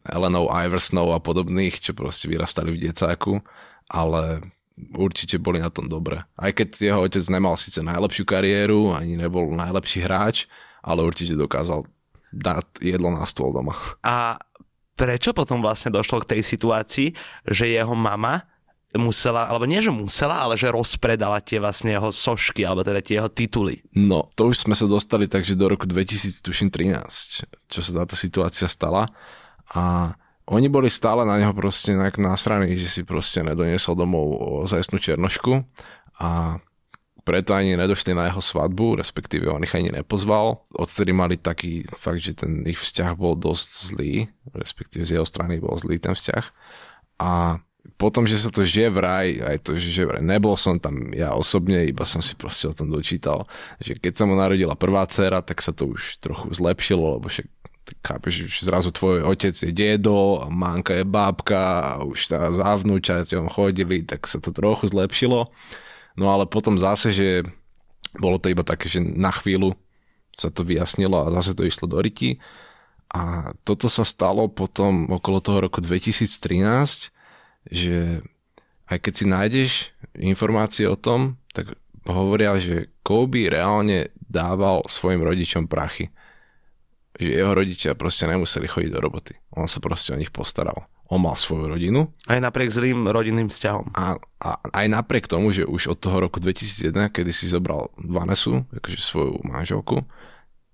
Elenov, 0.05 0.53
Iversonov 0.53 1.17
a 1.17 1.19
podobných, 1.19 1.81
čo 1.81 1.97
proste 1.97 2.29
vyrastali 2.29 2.71
v 2.71 2.87
decáku, 2.87 3.41
ale 3.89 4.45
určite 4.95 5.37
boli 5.41 5.59
na 5.59 5.69
tom 5.69 5.91
dobre. 5.91 6.23
Aj 6.39 6.51
keď 6.51 6.69
jeho 6.79 6.99
otec 7.03 7.23
nemal 7.31 7.55
síce 7.59 7.83
najlepšiu 7.83 8.23
kariéru, 8.23 8.95
ani 8.95 9.19
nebol 9.19 9.51
najlepší 9.53 10.05
hráč, 10.05 10.47
ale 10.83 11.03
určite 11.03 11.35
dokázal 11.35 11.85
dať 12.29 12.81
jedlo 12.81 13.09
na 13.11 13.25
stôl 13.25 13.51
doma. 13.51 13.73
A 14.05 14.37
prečo 14.93 15.31
potom 15.31 15.63
vlastne 15.63 15.89
došlo 15.95 16.23
k 16.23 16.37
tej 16.37 16.41
situácii, 16.43 17.07
že 17.47 17.65
jeho 17.71 17.95
mama 17.95 18.45
musela, 18.97 19.45
alebo 19.45 19.69
nie, 19.69 19.77
že 19.85 19.93
musela, 19.93 20.41
ale 20.41 20.57
že 20.57 20.73
rozpredala 20.73 21.37
tie 21.45 21.61
vlastne 21.61 21.93
jeho 21.93 22.09
sošky, 22.09 22.65
alebo 22.65 22.81
teda 22.81 23.05
tie 23.05 23.21
jeho 23.21 23.29
tituly. 23.29 23.85
No, 23.93 24.33
to 24.33 24.49
už 24.49 24.65
sme 24.65 24.73
sa 24.73 24.89
dostali 24.89 25.29
takže 25.29 25.53
do 25.53 25.69
roku 25.69 25.85
2013, 25.85 26.41
čo 27.69 27.79
sa 27.85 27.91
táto 28.01 28.17
situácia 28.17 28.65
stala 28.65 29.05
a 29.77 30.13
oni 30.49 30.67
boli 30.67 30.89
stále 30.89 31.21
na 31.29 31.37
neho 31.37 31.53
proste 31.53 31.93
nejak 31.93 32.17
násraní, 32.17 32.73
že 32.73 32.89
si 32.89 33.01
proste 33.05 33.45
nedoniesol 33.45 33.93
domov 33.93 34.65
zajstnú 34.65 34.97
černošku 34.97 35.61
a 36.17 36.57
preto 37.21 37.53
ani 37.53 37.77
nedošli 37.77 38.17
na 38.17 38.25
jeho 38.33 38.41
svadbu, 38.41 38.97
respektíve 38.97 39.45
on 39.45 39.61
ich 39.61 39.77
ani 39.77 39.93
nepozval. 39.93 40.65
Odtedy 40.73 41.13
mali 41.13 41.37
taký 41.37 41.85
fakt, 41.93 42.25
že 42.25 42.33
ten 42.33 42.65
ich 42.65 42.81
vzťah 42.81 43.13
bol 43.13 43.37
dosť 43.37 43.69
zlý, 43.93 44.13
respektíve 44.49 45.05
z 45.05 45.21
jeho 45.21 45.27
strany 45.29 45.61
bol 45.61 45.77
zlý 45.77 46.01
ten 46.01 46.17
vzťah. 46.17 46.45
A 47.21 47.61
potom, 48.01 48.25
že 48.25 48.41
sa 48.41 48.49
to 48.49 48.65
žije 48.65 48.89
vraj, 48.89 49.37
aj 49.45 49.57
to, 49.61 49.77
že 49.77 50.09
vraj 50.09 50.25
nebol 50.25 50.57
som 50.57 50.81
tam 50.81 51.13
ja 51.13 51.37
osobne, 51.37 51.85
iba 51.85 52.01
som 52.09 52.25
si 52.25 52.33
proste 52.33 52.65
o 52.65 52.73
tom 52.73 52.89
dočítal, 52.89 53.45
že 53.77 53.93
keď 53.93 54.13
sa 54.17 54.23
mu 54.25 54.33
narodila 54.33 54.73
prvá 54.73 55.05
dcera, 55.05 55.45
tak 55.45 55.61
sa 55.61 55.69
to 55.69 55.93
už 55.93 56.17
trochu 56.17 56.49
zlepšilo, 56.49 57.21
lebo 57.21 57.29
však 57.29 57.45
chápeš, 58.03 58.47
že 58.49 58.67
zrazu 58.67 58.89
tvoj 58.93 59.25
otec 59.25 59.53
je 59.53 59.71
dedo, 59.73 60.45
manka 60.49 60.93
je 60.95 61.05
bábka 61.05 61.97
už 62.05 62.29
sa 62.29 62.49
za 62.53 62.77
vnúčaťom 62.79 63.49
chodili, 63.49 64.05
tak 64.05 64.25
sa 64.25 64.37
to 64.41 64.53
trochu 64.53 64.89
zlepšilo. 64.89 65.49
No 66.17 66.25
ale 66.33 66.49
potom 66.49 66.75
zase, 66.75 67.13
že 67.15 67.47
bolo 68.17 68.41
to 68.41 68.49
iba 68.49 68.65
také, 68.65 68.89
že 68.89 68.99
na 68.99 69.29
chvíľu 69.29 69.77
sa 70.33 70.49
to 70.49 70.63
vyjasnilo 70.63 71.27
a 71.27 71.33
zase 71.39 71.53
to 71.53 71.67
išlo 71.67 71.85
do 71.85 71.99
ryti. 71.99 72.39
A 73.09 73.53
toto 73.65 73.89
sa 73.89 74.05
stalo 74.05 74.47
potom 74.47 75.09
okolo 75.09 75.41
toho 75.41 75.65
roku 75.65 75.81
2013, 75.81 77.09
že 77.69 78.21
aj 78.89 78.97
keď 79.01 79.13
si 79.13 79.25
nájdeš 79.25 79.71
informácie 80.17 80.85
o 80.89 80.97
tom, 80.97 81.37
tak 81.53 81.73
hovoria, 82.05 82.57
že 82.57 82.89
Kobe 83.05 83.49
reálne 83.49 84.13
dával 84.17 84.85
svojim 84.89 85.21
rodičom 85.21 85.65
prachy. 85.69 86.13
Že 87.19 87.29
jeho 87.35 87.53
rodičia 87.53 87.91
proste 87.99 88.25
nemuseli 88.25 88.65
chodiť 88.65 88.91
do 88.95 88.99
roboty. 89.03 89.35
On 89.53 89.67
sa 89.67 89.83
proste 89.83 90.15
o 90.15 90.19
nich 90.19 90.31
postaral 90.31 90.87
on 91.09 91.25
mal 91.25 91.33
svoju 91.33 91.73
rodinu. 91.73 92.13
Aj 92.29 92.37
napriek 92.37 92.69
zlým 92.69 93.09
rodinným 93.09 93.49
vzťahom. 93.49 93.97
A, 93.97 94.13
a 94.45 94.49
aj 94.61 94.85
napriek 94.93 95.25
tomu, 95.25 95.49
že 95.49 95.65
už 95.65 95.89
od 95.89 95.97
toho 95.97 96.21
roku 96.21 96.37
2001, 96.37 97.09
kedy 97.09 97.33
si 97.33 97.49
zobral 97.49 97.89
Vanesu, 97.97 98.61
akože 98.69 99.01
svoju 99.01 99.41
manželku, 99.41 100.05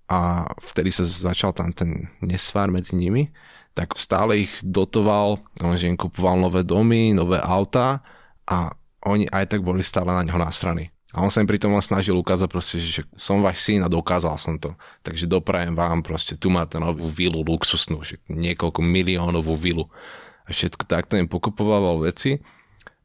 a 0.06 0.46
vtedy 0.62 0.94
sa 0.94 1.02
začal 1.02 1.50
tam 1.50 1.74
ten 1.74 2.06
nesvár 2.22 2.70
medzi 2.70 2.94
nimi, 2.94 3.34
tak 3.74 3.98
stále 3.98 4.46
ich 4.46 4.52
dotoval, 4.62 5.42
že 5.74 5.90
im 5.90 5.98
kupoval 5.98 6.38
nové 6.38 6.62
domy, 6.62 7.10
nové 7.10 7.42
auta 7.42 8.00
a 8.46 8.70
oni 9.02 9.26
aj 9.28 9.56
tak 9.56 9.60
boli 9.66 9.82
stále 9.82 10.14
na 10.14 10.22
neho 10.22 10.38
násraní. 10.38 10.94
A 11.16 11.24
on 11.24 11.32
sa 11.32 11.40
im 11.40 11.48
pritom 11.48 11.72
len 11.72 11.80
snažil 11.80 12.12
ukázať 12.12 12.48
proste, 12.52 12.76
že 12.76 13.08
som 13.16 13.40
váš 13.40 13.64
syn 13.64 13.80
a 13.80 13.88
dokázal 13.88 14.36
som 14.36 14.60
to. 14.60 14.76
Takže 15.00 15.24
doprajem 15.24 15.72
vám 15.72 16.04
proste, 16.04 16.36
tu 16.36 16.52
máte 16.52 16.76
novú 16.76 17.08
vilu 17.08 17.40
luxusnú, 17.40 18.04
že 18.04 18.20
niekoľko 18.28 18.84
miliónovú 18.84 19.56
vilu. 19.56 19.88
A 20.44 20.52
všetko 20.52 20.84
takto 20.84 21.16
im 21.16 21.24
pokopovával 21.24 22.04
veci. 22.04 22.44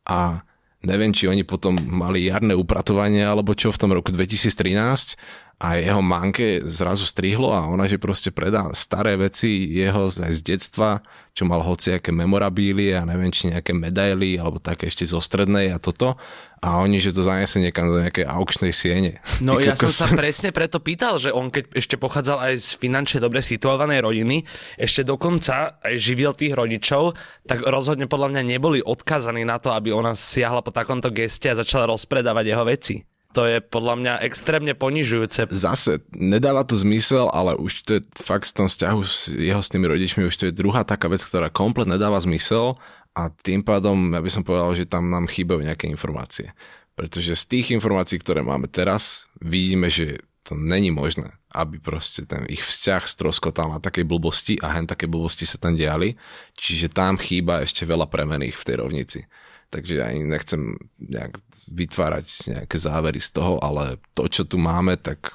A 0.03 0.43
neviem, 0.83 1.15
či 1.15 1.31
oni 1.31 1.47
potom 1.47 1.79
mali 1.79 2.27
jarné 2.27 2.51
upratovanie 2.51 3.23
alebo 3.23 3.55
čo 3.55 3.71
v 3.71 3.79
tom 3.79 3.95
roku 3.95 4.11
2013 4.11 5.15
a 5.61 5.77
jeho 5.77 6.01
manke 6.01 6.65
zrazu 6.65 7.05
strihlo 7.05 7.53
a 7.53 7.69
ona 7.69 7.85
že 7.85 8.01
proste 8.01 8.33
predá 8.33 8.73
staré 8.73 9.13
veci 9.13 9.69
jeho 9.69 10.09
aj 10.09 10.33
z 10.33 10.41
detstva, 10.41 11.05
čo 11.37 11.45
mal 11.45 11.61
hociaké 11.61 12.09
memorabílie 12.09 12.97
a 12.97 13.05
neviem, 13.05 13.29
či 13.29 13.53
nejaké 13.53 13.69
medaily 13.69 14.41
alebo 14.41 14.57
také 14.57 14.89
ešte 14.89 15.05
zo 15.05 15.21
strednej 15.21 15.69
a 15.69 15.77
toto 15.77 16.17
a 16.65 16.81
oni, 16.81 16.97
že 16.97 17.13
to 17.13 17.21
zaniesli 17.21 17.69
niekam 17.69 17.93
do 17.93 18.01
nejakej 18.01 18.25
aukčnej 18.25 18.73
siene. 18.73 19.21
No 19.45 19.61
ja 19.61 19.77
som 19.77 19.93
sa 19.93 20.09
presne 20.09 20.49
preto 20.49 20.81
pýtal, 20.81 21.21
že 21.21 21.29
on 21.29 21.53
keď 21.53 21.77
ešte 21.77 21.95
pochádzal 21.97 22.37
aj 22.41 22.53
z 22.57 22.69
finančne 22.81 23.21
dobre 23.21 23.45
situovanej 23.45 24.01
rodiny, 24.01 24.41
ešte 24.81 25.05
dokonca 25.05 25.77
aj 25.77 25.93
živil 25.93 26.33
tých 26.33 26.57
rodičov, 26.57 27.13
tak 27.45 27.61
rozhodne 27.61 28.09
podľa 28.09 28.33
mňa 28.33 28.41
neboli 28.57 28.81
odkazaní 28.81 29.45
na 29.45 29.61
to, 29.61 29.69
aby 29.69 29.93
ona 29.93 30.17
siahla 30.17 30.65
po 30.65 30.73
takomto 30.73 31.13
geste 31.13 31.53
a 31.53 31.57
začala 31.57 31.93
rozpredávať 31.93 32.45
jeho 32.49 32.65
veci. 32.65 33.10
To 33.31 33.47
je 33.47 33.63
podľa 33.63 33.95
mňa 33.95 34.13
extrémne 34.27 34.75
ponižujúce. 34.75 35.47
Zase, 35.55 36.03
nedáva 36.11 36.67
to 36.67 36.75
zmysel, 36.75 37.31
ale 37.31 37.55
už 37.55 37.87
to 37.87 37.91
je 37.97 38.01
fakt 38.19 38.51
v 38.51 38.55
tom 38.59 38.67
vzťahu 38.67 38.99
s 39.07 39.31
jeho 39.31 39.61
s 39.63 39.71
tými 39.71 39.87
rodičmi, 39.87 40.27
už 40.27 40.35
to 40.35 40.47
je 40.51 40.53
druhá 40.55 40.83
taká 40.83 41.07
vec, 41.07 41.23
ktorá 41.23 41.47
komplet 41.47 41.87
nedáva 41.87 42.19
zmysel 42.19 42.75
a 43.15 43.31
tým 43.31 43.63
pádom 43.63 44.11
ja 44.15 44.19
by 44.23 44.31
som 44.31 44.43
povedal, 44.43 44.71
že 44.75 44.87
tam 44.87 45.11
nám 45.11 45.31
chýbajú 45.31 45.63
nejaké 45.63 45.87
informácie. 45.87 46.55
Pretože 46.95 47.39
z 47.39 47.43
tých 47.47 47.67
informácií, 47.71 48.19
ktoré 48.19 48.43
máme 48.43 48.67
teraz, 48.67 49.27
vidíme, 49.39 49.87
že 49.87 50.19
to 50.43 50.57
není 50.57 50.91
možné, 50.91 51.31
aby 51.55 51.79
proste 51.79 52.27
ten 52.27 52.43
ich 52.51 52.63
vzťah 52.63 53.03
stroskotal 53.07 53.71
na 53.71 53.79
takej 53.79 54.03
blbosti 54.03 54.59
a 54.59 54.75
hen 54.75 54.89
také 54.89 55.07
blbosti 55.07 55.47
sa 55.47 55.61
tam 55.61 55.77
diali. 55.77 56.17
Čiže 56.57 56.91
tam 56.91 57.15
chýba 57.15 57.63
ešte 57.63 57.87
veľa 57.87 58.09
premených 58.11 58.57
v 58.57 58.65
tej 58.67 58.75
rovnici. 58.81 59.19
Takže 59.71 60.03
ja 60.03 60.11
nechcem 60.11 60.75
nejak 60.99 61.39
vytvárať 61.71 62.27
nejaké 62.51 62.75
závery 62.75 63.23
z 63.23 63.39
toho, 63.39 63.55
ale 63.63 64.03
to, 64.11 64.27
čo 64.27 64.43
tu 64.43 64.59
máme, 64.59 64.99
tak 64.99 65.31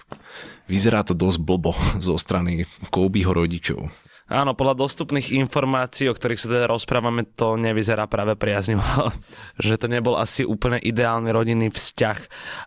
vyzerá 0.68 1.00
to 1.00 1.16
dosť 1.16 1.40
blbo 1.40 1.72
zo 2.06 2.20
strany 2.20 2.68
Kobeho 2.92 3.32
rodičov. 3.32 3.88
Áno, 4.26 4.58
podľa 4.58 4.82
dostupných 4.82 5.30
informácií, 5.38 6.10
o 6.10 6.16
ktorých 6.18 6.42
sa 6.42 6.50
teda 6.50 6.66
rozprávame, 6.66 7.22
to 7.38 7.54
nevyzerá 7.54 8.10
práve 8.10 8.34
priaznivo. 8.34 8.82
že 9.62 9.78
to 9.78 9.86
nebol 9.86 10.18
asi 10.18 10.42
úplne 10.42 10.82
ideálny 10.82 11.30
rodinný 11.30 11.70
vzťah. 11.70 12.18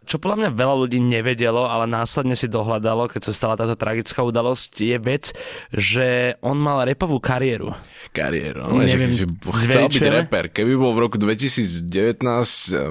Čo 0.08 0.24
podľa 0.24 0.38
mňa 0.40 0.50
veľa 0.56 0.76
ľudí 0.88 1.04
nevedelo, 1.04 1.68
ale 1.68 1.84
následne 1.84 2.40
si 2.40 2.48
dohľadalo, 2.48 3.12
keď 3.12 3.22
sa 3.28 3.34
stala 3.36 3.60
táto 3.60 3.76
tragická 3.76 4.24
udalosť, 4.24 4.72
je 4.80 4.98
vec, 5.04 5.36
že 5.76 6.40
on 6.40 6.56
mal 6.56 6.88
repovú 6.88 7.20
kariéru. 7.20 7.76
Kariéru, 8.16 8.64
no, 8.64 8.80
Neviem, 8.80 9.12
že, 9.12 9.28
že 9.28 9.68
chcel 9.68 9.92
byť 9.92 10.08
reper. 10.16 10.48
Keby 10.56 10.80
bol 10.80 10.96
v 10.96 11.12
roku 11.12 11.20
2019 11.20 12.24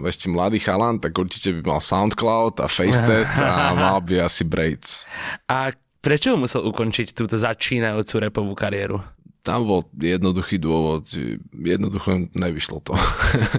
ešte 0.04 0.26
mladý 0.28 0.60
chalan, 0.60 1.00
tak 1.00 1.16
určite 1.16 1.56
by 1.56 1.72
mal 1.72 1.80
Soundcloud 1.80 2.60
a 2.60 2.68
FaceTet 2.68 3.32
a 3.48 3.72
mal 3.72 4.04
by 4.04 4.28
asi 4.28 4.44
Braids. 4.44 5.08
A 5.48 5.72
Prečo 5.99 6.38
musel 6.38 6.62
ukončiť 6.62 7.11
túto 7.11 7.35
začínajúcu 7.35 8.14
repovú 8.23 8.55
kariéru? 8.55 9.02
Tam 9.43 9.64
bol 9.64 9.87
jednoduchý 9.97 10.61
dôvod, 10.61 11.09
jednoducho 11.55 12.31
nevyšlo 12.37 12.78
to. 12.85 12.95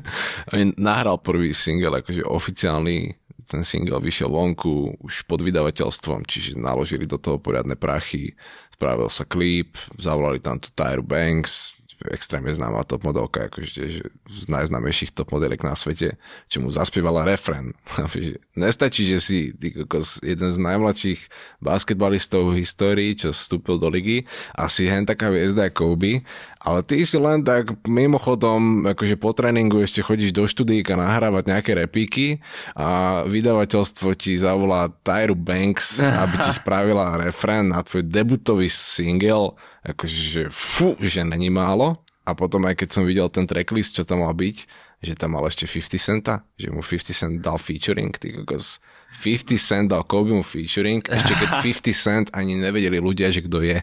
nahral 0.79 1.19
prvý 1.19 1.51
single, 1.51 1.99
akože 1.99 2.23
oficiálny, 2.23 3.15
ten 3.49 3.65
single 3.65 3.97
vyšiel 3.97 4.29
vonku 4.29 5.01
už 5.01 5.25
pod 5.25 5.41
vydavateľstvom, 5.41 6.23
čiže 6.29 6.61
naložili 6.61 7.09
do 7.09 7.17
toho 7.17 7.41
poriadne 7.41 7.73
prachy, 7.73 8.37
spravil 8.69 9.09
sa 9.09 9.25
klip, 9.25 9.75
zavolali 9.97 10.37
tam 10.37 10.61
tu 10.61 10.69
Tyru 10.71 11.01
Banks, 11.01 11.78
extrémne 12.07 12.55
známa 12.55 12.87
top 12.87 13.03
modelka, 13.03 13.51
akože 13.51 13.67
že 13.91 14.03
z 14.31 14.45
najznámejších 14.47 15.11
top 15.11 15.35
modelek 15.35 15.67
na 15.67 15.75
svete, 15.75 16.15
čo 16.47 16.63
mu 16.63 16.71
zaspievala 16.71 17.27
refren. 17.27 17.75
Nestačí, 18.55 19.03
že 19.03 19.19
si 19.19 19.51
ty 19.51 19.75
kokos, 19.75 20.23
jeden 20.23 20.49
z 20.55 20.59
najmladších 20.63 21.27
basketbalistov 21.59 22.55
v 22.55 22.63
histórii, 22.63 23.19
čo 23.19 23.35
vstúpil 23.35 23.75
do 23.75 23.91
ligy 23.91 24.23
a 24.55 24.71
si 24.71 24.87
hen 24.87 25.03
taká 25.03 25.27
hviezda 25.27 25.67
Kobe, 25.67 26.23
ale 26.59 26.83
ty 26.83 26.99
si 27.07 27.15
len 27.15 27.39
tak 27.39 27.71
mimochodom, 27.87 28.83
akože 28.91 29.15
po 29.15 29.31
tréningu 29.31 29.79
ešte 29.79 30.03
chodíš 30.03 30.35
do 30.35 30.43
študíka 30.43 30.99
nahrávať 30.99 31.43
nejaké 31.47 31.71
repíky 31.71 32.27
a 32.75 33.23
vydavateľstvo 33.23 34.11
ti 34.19 34.35
zavolá 34.35 34.91
Tyru 35.01 35.39
Banks, 35.39 36.03
aby 36.03 36.35
ti 36.43 36.51
spravila 36.59 37.15
refren 37.15 37.71
na 37.71 37.79
tvoj 37.79 38.03
debutový 38.03 38.67
single 38.67 39.55
akože, 39.83 40.19
že 40.19 40.43
fú, 40.51 40.99
že 40.99 41.23
není 41.23 41.47
málo. 41.47 42.03
A 42.27 42.37
potom 42.37 42.61
aj 42.69 42.77
keď 42.77 42.89
som 42.93 43.03
videl 43.09 43.25
ten 43.33 43.49
tracklist, 43.49 43.97
čo 43.97 44.05
tam 44.05 44.21
mal 44.21 44.37
byť, 44.37 44.57
že 45.01 45.17
tam 45.17 45.33
mal 45.33 45.47
ešte 45.49 45.65
50 45.65 45.97
centa, 45.97 46.45
že 46.59 46.69
mu 46.69 46.85
50 46.85 47.09
cent 47.09 47.33
dal 47.41 47.57
featuring, 47.57 48.13
ty 48.13 48.35
kokos. 48.35 48.77
50 49.09 49.57
cent 49.57 49.85
dal 49.89 50.05
Kobe 50.05 50.37
mu 50.37 50.45
featuring, 50.45 51.01
ešte 51.09 51.33
keď 51.33 51.49
50 51.65 51.89
cent 51.95 52.27
ani 52.35 52.59
nevedeli 52.59 53.01
ľudia, 53.01 53.33
že 53.33 53.41
kto 53.41 53.65
je. 53.65 53.81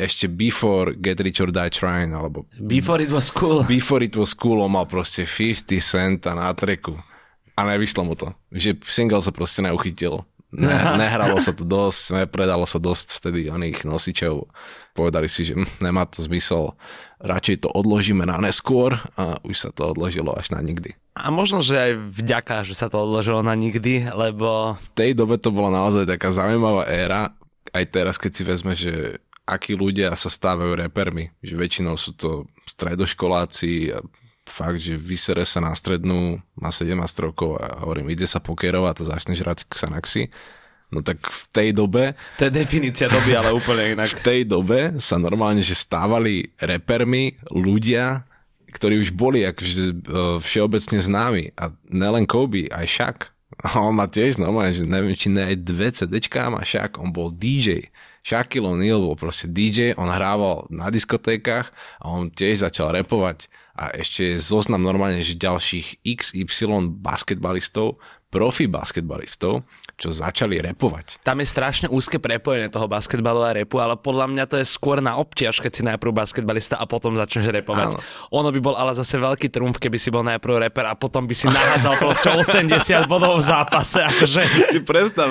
Ešte 0.00 0.32
before 0.32 0.96
Get 0.96 1.20
Rich 1.20 1.44
or 1.44 1.52
Die 1.52 1.72
Trying, 1.72 2.16
alebo... 2.16 2.48
Before 2.56 2.96
it 3.04 3.12
was 3.12 3.28
cool. 3.28 3.68
Before 3.68 4.00
it 4.00 4.16
was 4.16 4.32
cool, 4.32 4.64
on 4.64 4.72
mal 4.72 4.88
proste 4.88 5.28
50 5.28 5.76
cent 5.84 6.24
na 6.24 6.48
treku. 6.56 6.96
A 7.52 7.68
nevyšlo 7.68 8.00
mu 8.08 8.16
to. 8.16 8.32
Že 8.48 8.80
single 8.88 9.20
sa 9.20 9.28
proste 9.28 9.60
neuchytil. 9.60 10.24
Ne, 10.50 10.72
nehralo 11.04 11.36
sa 11.38 11.52
to 11.52 11.68
dosť, 11.68 12.24
nepredalo 12.24 12.64
sa 12.64 12.80
dosť 12.80 13.20
vtedy 13.20 13.52
oných 13.52 13.84
nosičov 13.84 14.48
povedali 14.92 15.30
si, 15.30 15.46
že 15.46 15.54
nemá 15.84 16.06
to 16.06 16.22
zmysel, 16.22 16.74
radšej 17.22 17.66
to 17.66 17.68
odložíme 17.70 18.26
na 18.26 18.36
neskôr 18.42 18.98
a 19.16 19.38
už 19.46 19.56
sa 19.56 19.70
to 19.72 19.94
odložilo 19.94 20.34
až 20.34 20.52
na 20.52 20.60
nikdy. 20.60 20.92
A 21.16 21.28
možno, 21.32 21.60
že 21.60 21.76
aj 21.76 21.92
vďaka, 22.16 22.54
že 22.64 22.74
sa 22.76 22.88
to 22.88 23.00
odložilo 23.02 23.40
na 23.40 23.56
nikdy, 23.56 24.08
lebo... 24.12 24.76
V 24.76 24.90
tej 24.96 25.12
dobe 25.16 25.36
to 25.36 25.52
bola 25.52 25.72
naozaj 25.72 26.08
taká 26.08 26.32
zaujímavá 26.32 26.88
éra, 26.88 27.32
aj 27.70 27.84
teraz, 27.92 28.16
keď 28.18 28.32
si 28.34 28.42
vezme, 28.42 28.72
že 28.74 29.22
akí 29.50 29.74
ľudia 29.74 30.14
sa 30.14 30.30
stávajú 30.30 30.78
repermi, 30.78 31.34
že 31.42 31.58
väčšinou 31.58 31.98
sú 31.98 32.14
to 32.14 32.46
stredoškoláci 32.70 33.90
a 33.90 33.98
fakt, 34.46 34.78
že 34.82 34.94
vysere 34.94 35.42
sa 35.42 35.58
na 35.58 35.74
strednú, 35.74 36.38
má 36.54 36.70
17 36.70 36.94
rokov 37.22 37.58
a 37.58 37.82
hovorím, 37.82 38.14
ide 38.14 38.26
sa 38.26 38.38
pokerovať 38.38 39.02
a 39.02 39.08
začne 39.18 39.34
žrať 39.34 39.66
Xanaxi 39.66 40.30
No 40.90 41.06
tak 41.06 41.22
v 41.22 41.42
tej 41.54 41.68
dobe... 41.70 42.18
To 42.42 42.50
je 42.50 42.52
definícia 42.52 43.06
doby, 43.06 43.38
ale 43.38 43.54
úplne 43.54 43.94
inak. 43.94 44.10
V 44.10 44.26
tej 44.26 44.40
dobe 44.42 44.98
sa 44.98 45.22
normálne, 45.22 45.62
že 45.62 45.78
stávali 45.78 46.50
repermi 46.58 47.38
ľudia, 47.46 48.26
ktorí 48.74 48.98
už 48.98 49.14
boli 49.14 49.46
akože 49.46 50.02
všeobecne 50.42 50.98
známi. 50.98 51.54
A 51.54 51.70
nelen 51.86 52.26
Kobe, 52.26 52.66
aj 52.74 52.86
Shaq. 52.90 53.18
A 53.62 53.78
on 53.78 53.94
má 53.94 54.10
tiež 54.10 54.42
normálne, 54.42 54.74
že 54.74 54.82
neviem, 54.82 55.14
či 55.14 55.30
ne 55.30 55.54
aj 55.54 55.56
dve 55.62 55.94
CDčka 55.94 56.50
má 56.50 56.66
Shaq. 56.66 56.98
On 56.98 57.14
bol 57.14 57.30
DJ. 57.30 57.94
Shaquille 58.20 58.68
O'Neal 58.68 59.00
bol 59.00 59.16
proste 59.16 59.48
DJ, 59.48 59.96
on 59.96 60.12
hrával 60.12 60.68
na 60.68 60.92
diskotékach 60.92 61.72
a 62.00 62.12
on 62.12 62.28
tiež 62.28 62.68
začal 62.68 62.92
repovať. 62.92 63.48
A 63.80 63.96
ešte 63.96 64.36
je 64.36 64.36
zoznam 64.36 64.84
normálne, 64.84 65.24
že 65.24 65.40
ďalších 65.40 66.04
XY 66.04 67.00
basketbalistov, 67.00 67.96
profi 68.28 68.68
basketbalistov, 68.68 69.64
čo 70.00 70.16
začali 70.16 70.56
repovať. 70.64 71.20
Tam 71.20 71.36
je 71.36 71.46
strašne 71.46 71.86
úzke 71.92 72.16
prepojenie 72.16 72.72
toho 72.72 72.88
basketbalu 72.88 73.44
a 73.44 73.52
repu, 73.52 73.76
ale 73.76 74.00
podľa 74.00 74.32
mňa 74.32 74.44
to 74.48 74.56
je 74.56 74.64
skôr 74.64 75.04
na 75.04 75.20
obťaž, 75.20 75.60
keď 75.60 75.72
si 75.76 75.82
najprv 75.84 76.16
basketbalista 76.16 76.80
a 76.80 76.88
potom 76.88 77.20
začneš 77.20 77.52
repovať. 77.52 77.92
Áno. 77.92 78.00
Ono 78.32 78.48
by 78.48 78.60
bol 78.64 78.74
ale 78.80 78.96
zase 78.96 79.20
veľký 79.20 79.52
trumf, 79.52 79.76
keby 79.76 80.00
si 80.00 80.08
bol 80.08 80.24
najprv 80.24 80.72
reper 80.72 80.88
a 80.88 80.96
potom 80.96 81.28
by 81.28 81.36
si 81.36 81.52
nahádzal 81.52 81.94
proste 82.00 82.28
80 82.40 83.04
bodov 83.04 83.36
v 83.38 83.44
zápase. 83.44 84.00
Akože... 84.00 84.40
Si 84.72 84.80
predstav. 84.80 85.28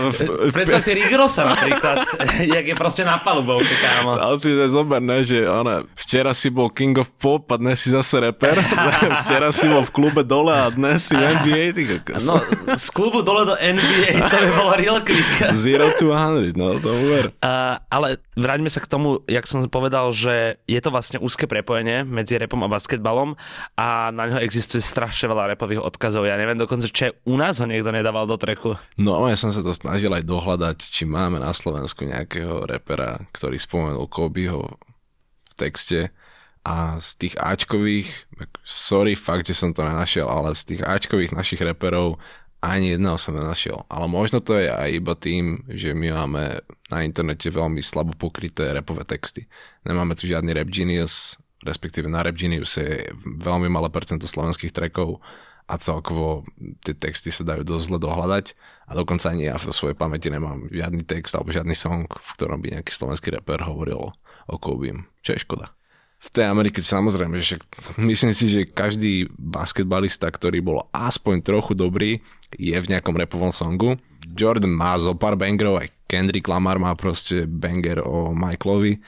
Predstav 0.54 0.80
si 0.86 0.92
Rigrosa 0.94 1.50
napríklad, 1.50 2.06
jak 2.56 2.66
je 2.70 2.76
proste 2.78 3.02
na 3.02 3.18
palubovke, 3.18 3.74
kámo. 3.74 4.22
Ale 4.22 4.38
si 4.38 4.54
zober, 4.70 5.02
ne, 5.02 5.26
že 5.26 5.50
ona, 5.50 5.82
včera 5.98 6.38
si 6.38 6.54
bol 6.54 6.70
King 6.70 7.02
of 7.02 7.10
Pop 7.18 7.50
a 7.50 7.58
dnes 7.58 7.82
si 7.82 7.90
zase 7.90 8.22
reper. 8.22 8.62
včera 9.26 9.50
si 9.50 9.66
bol 9.66 9.82
v 9.82 9.92
klube 9.92 10.22
dole 10.22 10.54
a 10.54 10.70
dnes 10.70 11.10
si 11.10 11.18
v 11.18 11.26
NBA. 11.26 11.64
Ty 11.74 11.84
no, 12.22 12.38
z 12.78 12.88
klubu 12.94 13.26
dole 13.26 13.50
do 13.50 13.56
NBA, 13.58 14.30
to 14.30 14.36
by 14.38 14.59
bolo 14.60 14.72
real 14.76 15.00
quick. 15.00 15.24
Zero 15.56 15.96
to 15.96 16.12
100, 16.12 16.60
no 16.60 16.76
to 16.84 16.92
uver. 16.92 17.32
Uh, 17.40 17.80
ale 17.88 18.20
vráťme 18.36 18.68
sa 18.68 18.84
k 18.84 18.92
tomu, 18.92 19.24
jak 19.26 19.48
som 19.48 19.64
povedal, 19.72 20.12
že 20.12 20.60
je 20.68 20.80
to 20.84 20.92
vlastne 20.92 21.18
úzke 21.24 21.48
prepojenie 21.48 22.04
medzi 22.04 22.36
repom 22.36 22.60
a 22.68 22.70
basketbalom 22.70 23.40
a 23.80 24.12
na 24.12 24.28
ňo 24.28 24.38
existuje 24.44 24.84
strašne 24.84 25.32
veľa 25.32 25.56
repových 25.56 25.80
odkazov. 25.80 26.28
Ja 26.28 26.36
neviem 26.36 26.60
dokonca, 26.60 26.92
či 26.92 27.16
u 27.24 27.36
nás 27.40 27.64
ho 27.64 27.66
niekto 27.66 27.96
nedával 27.96 28.28
do 28.28 28.36
treku. 28.36 28.76
No 29.00 29.24
ja 29.32 29.40
som 29.40 29.56
sa 29.56 29.64
to 29.64 29.72
snažil 29.72 30.12
aj 30.12 30.28
dohľadať, 30.28 30.78
či 30.92 31.08
máme 31.08 31.40
na 31.40 31.56
Slovensku 31.56 32.04
nejakého 32.04 32.68
repera, 32.68 33.24
ktorý 33.32 33.56
spomenul 33.56 34.12
Kobeho 34.12 34.76
v 35.48 35.54
texte 35.56 36.12
a 36.68 37.00
z 37.00 37.10
tých 37.16 37.36
Ačkových, 37.40 38.10
sorry 38.68 39.16
fakt, 39.16 39.48
že 39.48 39.56
som 39.56 39.72
to 39.72 39.82
nenašiel, 39.82 40.28
ale 40.28 40.52
z 40.52 40.76
tých 40.76 40.82
Ačkových 40.84 41.32
našich 41.32 41.64
reperov 41.64 42.20
ani 42.60 42.96
jedného 42.96 43.16
som 43.16 43.36
nenašiel. 43.36 43.88
Ale 43.88 44.12
možno 44.12 44.44
to 44.44 44.60
je 44.60 44.68
aj 44.68 44.90
iba 44.92 45.14
tým, 45.16 45.64
že 45.72 45.96
my 45.96 46.12
máme 46.12 46.60
na 46.92 47.00
internete 47.08 47.48
veľmi 47.48 47.80
slabo 47.80 48.12
pokryté 48.20 48.76
repové 48.76 49.08
texty. 49.08 49.48
Nemáme 49.88 50.16
tu 50.20 50.28
žiadny 50.28 50.52
rap 50.52 50.68
genius, 50.68 51.40
respektíve 51.64 52.12
na 52.12 52.20
rap 52.20 52.36
genius 52.36 52.76
je 52.76 53.08
veľmi 53.24 53.72
malé 53.72 53.88
percento 53.88 54.28
slovenských 54.28 54.76
trackov 54.76 55.24
a 55.70 55.78
celkovo 55.80 56.44
tie 56.84 56.98
texty 56.98 57.32
sa 57.32 57.46
dajú 57.46 57.64
dosť 57.64 57.84
zle 57.94 58.00
dohľadať 58.02 58.46
a 58.90 58.92
dokonca 58.98 59.30
ani 59.30 59.48
ja 59.48 59.56
v 59.56 59.70
svojej 59.70 59.96
pamäti 59.96 60.34
nemám 60.34 60.66
žiadny 60.68 61.06
text 61.06 61.38
alebo 61.38 61.54
žiadny 61.54 61.78
song, 61.78 62.10
v 62.10 62.30
ktorom 62.36 62.60
by 62.60 62.82
nejaký 62.82 62.92
slovenský 62.92 63.38
rapper 63.38 63.62
hovoril 63.64 64.12
o 64.50 64.56
Kobe, 64.58 64.98
čo 65.22 65.38
je 65.38 65.46
škoda 65.46 65.79
v 66.20 66.28
tej 66.36 66.46
Amerike 66.52 66.84
samozrejme, 66.84 67.40
že 67.40 67.64
myslím 68.12 68.34
si, 68.36 68.52
že 68.52 68.68
každý 68.68 69.32
basketbalista, 69.40 70.28
ktorý 70.28 70.60
bol 70.60 70.80
aspoň 70.92 71.36
trochu 71.42 71.72
dobrý, 71.74 72.20
je 72.60 72.76
v 72.76 72.90
nejakom 72.92 73.16
repovom 73.16 73.56
songu. 73.56 73.96
Jordan 74.36 74.76
má 74.76 75.00
zo 75.00 75.16
pár 75.16 75.40
bangerov, 75.40 75.80
aj 75.80 75.90
Kendrick 76.06 76.46
Lamar 76.46 76.78
má 76.78 76.92
proste 76.94 77.48
banger 77.48 78.04
o 78.04 78.36
Michaelovi 78.36 79.00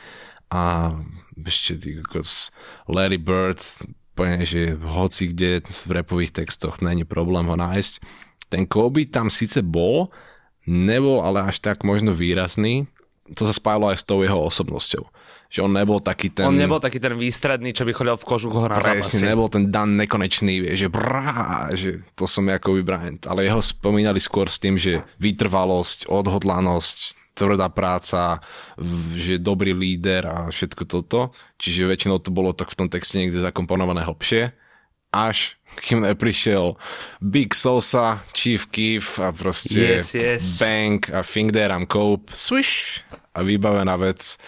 a 0.49 0.95
ešte 1.41 1.77
Larry 2.87 3.19
Bird, 3.19 3.59
poviem, 4.13 4.45
že 4.45 4.77
hoci 4.77 5.31
kde 5.31 5.65
v 5.65 6.01
repových 6.01 6.43
textoch 6.43 6.79
není 6.79 7.03
problém 7.03 7.47
ho 7.47 7.57
nájsť. 7.57 7.93
Ten 8.51 8.67
Kobe 8.67 9.07
tam 9.07 9.31
síce 9.31 9.63
bol, 9.63 10.11
nebol 10.67 11.23
ale 11.23 11.47
až 11.47 11.63
tak 11.63 11.87
možno 11.87 12.11
výrazný, 12.11 12.85
to 13.31 13.47
sa 13.47 13.55
spájalo 13.55 13.89
aj 13.89 13.97
s 14.03 14.07
tou 14.07 14.21
jeho 14.21 14.37
osobnosťou 14.37 15.07
Že 15.51 15.67
on 15.67 15.75
nebol 15.75 15.99
taký 15.99 16.31
ten... 16.31 16.47
On 16.47 16.55
nebol 16.55 16.79
taký 16.79 17.03
ten 17.03 17.11
výstredný, 17.11 17.75
čo 17.75 17.83
by 17.83 17.91
chodil 17.91 18.15
v 18.15 18.23
kožuchu 18.23 18.55
na 18.71 18.79
Presne, 18.79 19.03
zápasy. 19.03 19.27
nebol 19.27 19.51
ten 19.51 19.67
Dan 19.67 19.99
nekonečný, 19.99 20.63
vie, 20.63 20.73
že 20.79 20.87
brá, 20.87 21.67
že 21.75 22.07
to 22.15 22.23
som 22.23 22.47
Jakoby 22.47 22.79
Bryant. 22.87 23.27
Ale 23.27 23.43
jeho 23.43 23.59
spomínali 23.59 24.23
skôr 24.23 24.47
s 24.47 24.63
tým, 24.63 24.79
že 24.79 25.03
vytrvalosť, 25.19 26.07
odhodlanosť, 26.07 27.19
tvrdá 27.35 27.67
práca, 27.67 28.39
že 29.19 29.43
dobrý 29.43 29.75
líder 29.75 30.23
a 30.23 30.37
všetko 30.47 30.83
toto. 30.87 31.35
Čiže 31.59 31.83
väčšinou 31.83 32.23
to 32.23 32.31
bolo 32.31 32.55
tak 32.55 32.71
v 32.71 32.79
tom 32.79 32.87
texte 32.87 33.19
niekde 33.19 33.43
zakomponované 33.43 34.07
hlbšie. 34.07 34.55
Až 35.11 35.59
kým 35.83 36.07
neprišiel 36.07 36.79
Big 37.19 37.51
Sosa, 37.51 38.23
Chief 38.31 38.63
Keef 38.71 39.19
a 39.19 39.35
proste 39.35 39.99
Yes, 39.99 40.15
yes. 40.15 40.63
Bank 40.63 41.11
a 41.11 41.19
There 41.27 41.75
I'm 41.75 41.83
Cope, 41.83 42.31
swish 42.31 43.03
a 43.35 43.43
vybavená 43.43 43.99
vec 43.99 44.39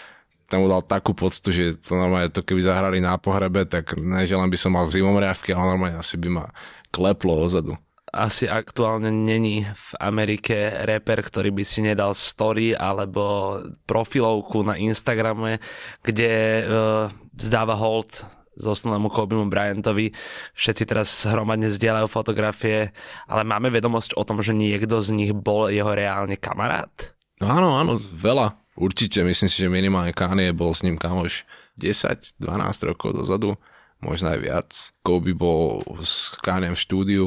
ten 0.54 0.62
mu 0.62 0.70
dal 0.70 0.86
takú 0.86 1.18
poctu, 1.18 1.50
že 1.50 1.74
to 1.82 1.98
normálne 1.98 2.30
to 2.30 2.46
keby 2.46 2.62
zahrali 2.62 3.02
na 3.02 3.18
pohrebe, 3.18 3.66
tak 3.66 3.98
ne, 3.98 4.22
že 4.30 4.38
len 4.38 4.54
by 4.54 4.58
som 4.62 4.78
mal 4.78 4.86
zimomriavky, 4.86 5.50
ale 5.50 5.74
normálne 5.74 5.98
asi 5.98 6.14
by 6.22 6.30
ma 6.30 6.46
kleplo 6.94 7.42
ozadu. 7.42 7.74
Asi 8.14 8.46
aktuálne 8.46 9.10
není 9.10 9.66
v 9.66 9.90
Amerike 9.98 10.86
reper, 10.86 11.26
ktorý 11.26 11.50
by 11.50 11.64
si 11.66 11.82
nedal 11.82 12.14
story 12.14 12.78
alebo 12.78 13.58
profilovku 13.90 14.62
na 14.62 14.78
Instagrame, 14.78 15.58
kde 16.06 16.62
uh, 16.62 17.10
vzdáva 17.34 17.74
hold 17.74 18.22
zosnulému 18.54 19.10
Kobimu 19.10 19.50
Bryantovi. 19.50 20.14
Všetci 20.54 20.84
teraz 20.86 21.10
hromadne 21.26 21.74
zdieľajú 21.74 22.06
fotografie, 22.06 22.94
ale 23.26 23.42
máme 23.42 23.74
vedomosť 23.74 24.14
o 24.14 24.22
tom, 24.22 24.46
že 24.46 24.54
niekto 24.54 25.02
z 25.02 25.10
nich 25.10 25.34
bol 25.34 25.74
jeho 25.74 25.90
reálne 25.90 26.38
kamarát. 26.38 27.18
No 27.42 27.50
áno, 27.50 27.82
áno, 27.82 27.98
veľa. 27.98 28.63
Určite, 28.74 29.22
myslím 29.22 29.50
si, 29.50 29.58
že 29.62 29.70
minimálne 29.70 30.16
Kanye 30.16 30.50
bol 30.50 30.74
s 30.74 30.82
ním 30.82 30.98
kamoš 30.98 31.46
10-12 31.78 32.42
rokov 32.90 33.14
dozadu, 33.14 33.54
možno 34.02 34.34
aj 34.34 34.40
viac. 34.42 34.70
Kobe 35.06 35.38
bol 35.38 35.86
s 36.02 36.34
Kanye 36.42 36.74
v 36.74 36.82
štúdiu, 36.82 37.26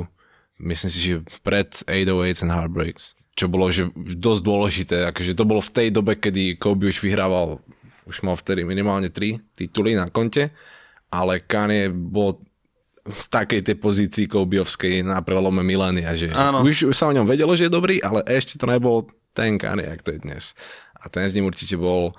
myslím 0.59 0.91
si, 0.91 0.99
že 0.99 1.13
pred 1.47 1.71
808 1.87 2.43
and 2.43 2.53
Heartbreaks, 2.55 3.15
čo 3.39 3.47
bolo 3.47 3.71
že 3.71 3.87
dosť 3.95 4.43
dôležité, 4.43 4.97
akože 5.07 5.39
to 5.39 5.45
bolo 5.47 5.63
v 5.63 5.71
tej 5.71 5.89
dobe, 5.95 6.19
kedy 6.19 6.59
Kobe 6.59 6.91
už 6.91 6.99
vyhrával, 6.99 7.63
už 8.11 8.27
mal 8.27 8.35
vtedy 8.35 8.67
minimálne 8.67 9.07
3 9.07 9.39
tituly 9.55 9.95
na 9.95 10.11
konte, 10.11 10.51
ale 11.15 11.39
Kanye 11.39 11.95
bol 11.95 12.43
v 13.07 13.25
takej 13.31 13.63
tej 13.63 13.77
pozícii 13.79 14.27
Kobeovskej 14.27 15.07
na 15.07 15.23
prelome 15.23 15.63
milénia, 15.63 16.11
že 16.19 16.27
Áno. 16.35 16.67
už, 16.67 16.91
už 16.91 16.97
sa 16.99 17.07
o 17.07 17.15
ňom 17.15 17.23
vedelo, 17.23 17.55
že 17.55 17.71
je 17.71 17.77
dobrý, 17.79 18.03
ale 18.03 18.27
ešte 18.27 18.59
to 18.59 18.67
nebol 18.67 19.07
ten 19.31 19.61
Kanye, 19.63 19.87
jak 19.87 20.03
to 20.03 20.11
je 20.17 20.21
dnes. 20.27 20.45
A 21.07 21.09
ten 21.09 21.31
s 21.31 21.35
ním 21.39 21.47
určite 21.47 21.79
bol 21.79 22.11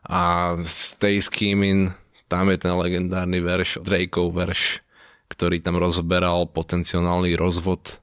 a 0.00 0.56
Stay 0.64 1.20
Scheming, 1.20 1.92
tam 2.24 2.48
je 2.48 2.56
ten 2.56 2.72
legendárny 2.72 3.44
verš, 3.44 3.84
Drakeov 3.84 4.32
verš, 4.32 4.80
ktorý 5.28 5.60
tam 5.60 5.76
rozberal 5.76 6.48
potenciálny 6.48 7.36
rozvod 7.36 8.00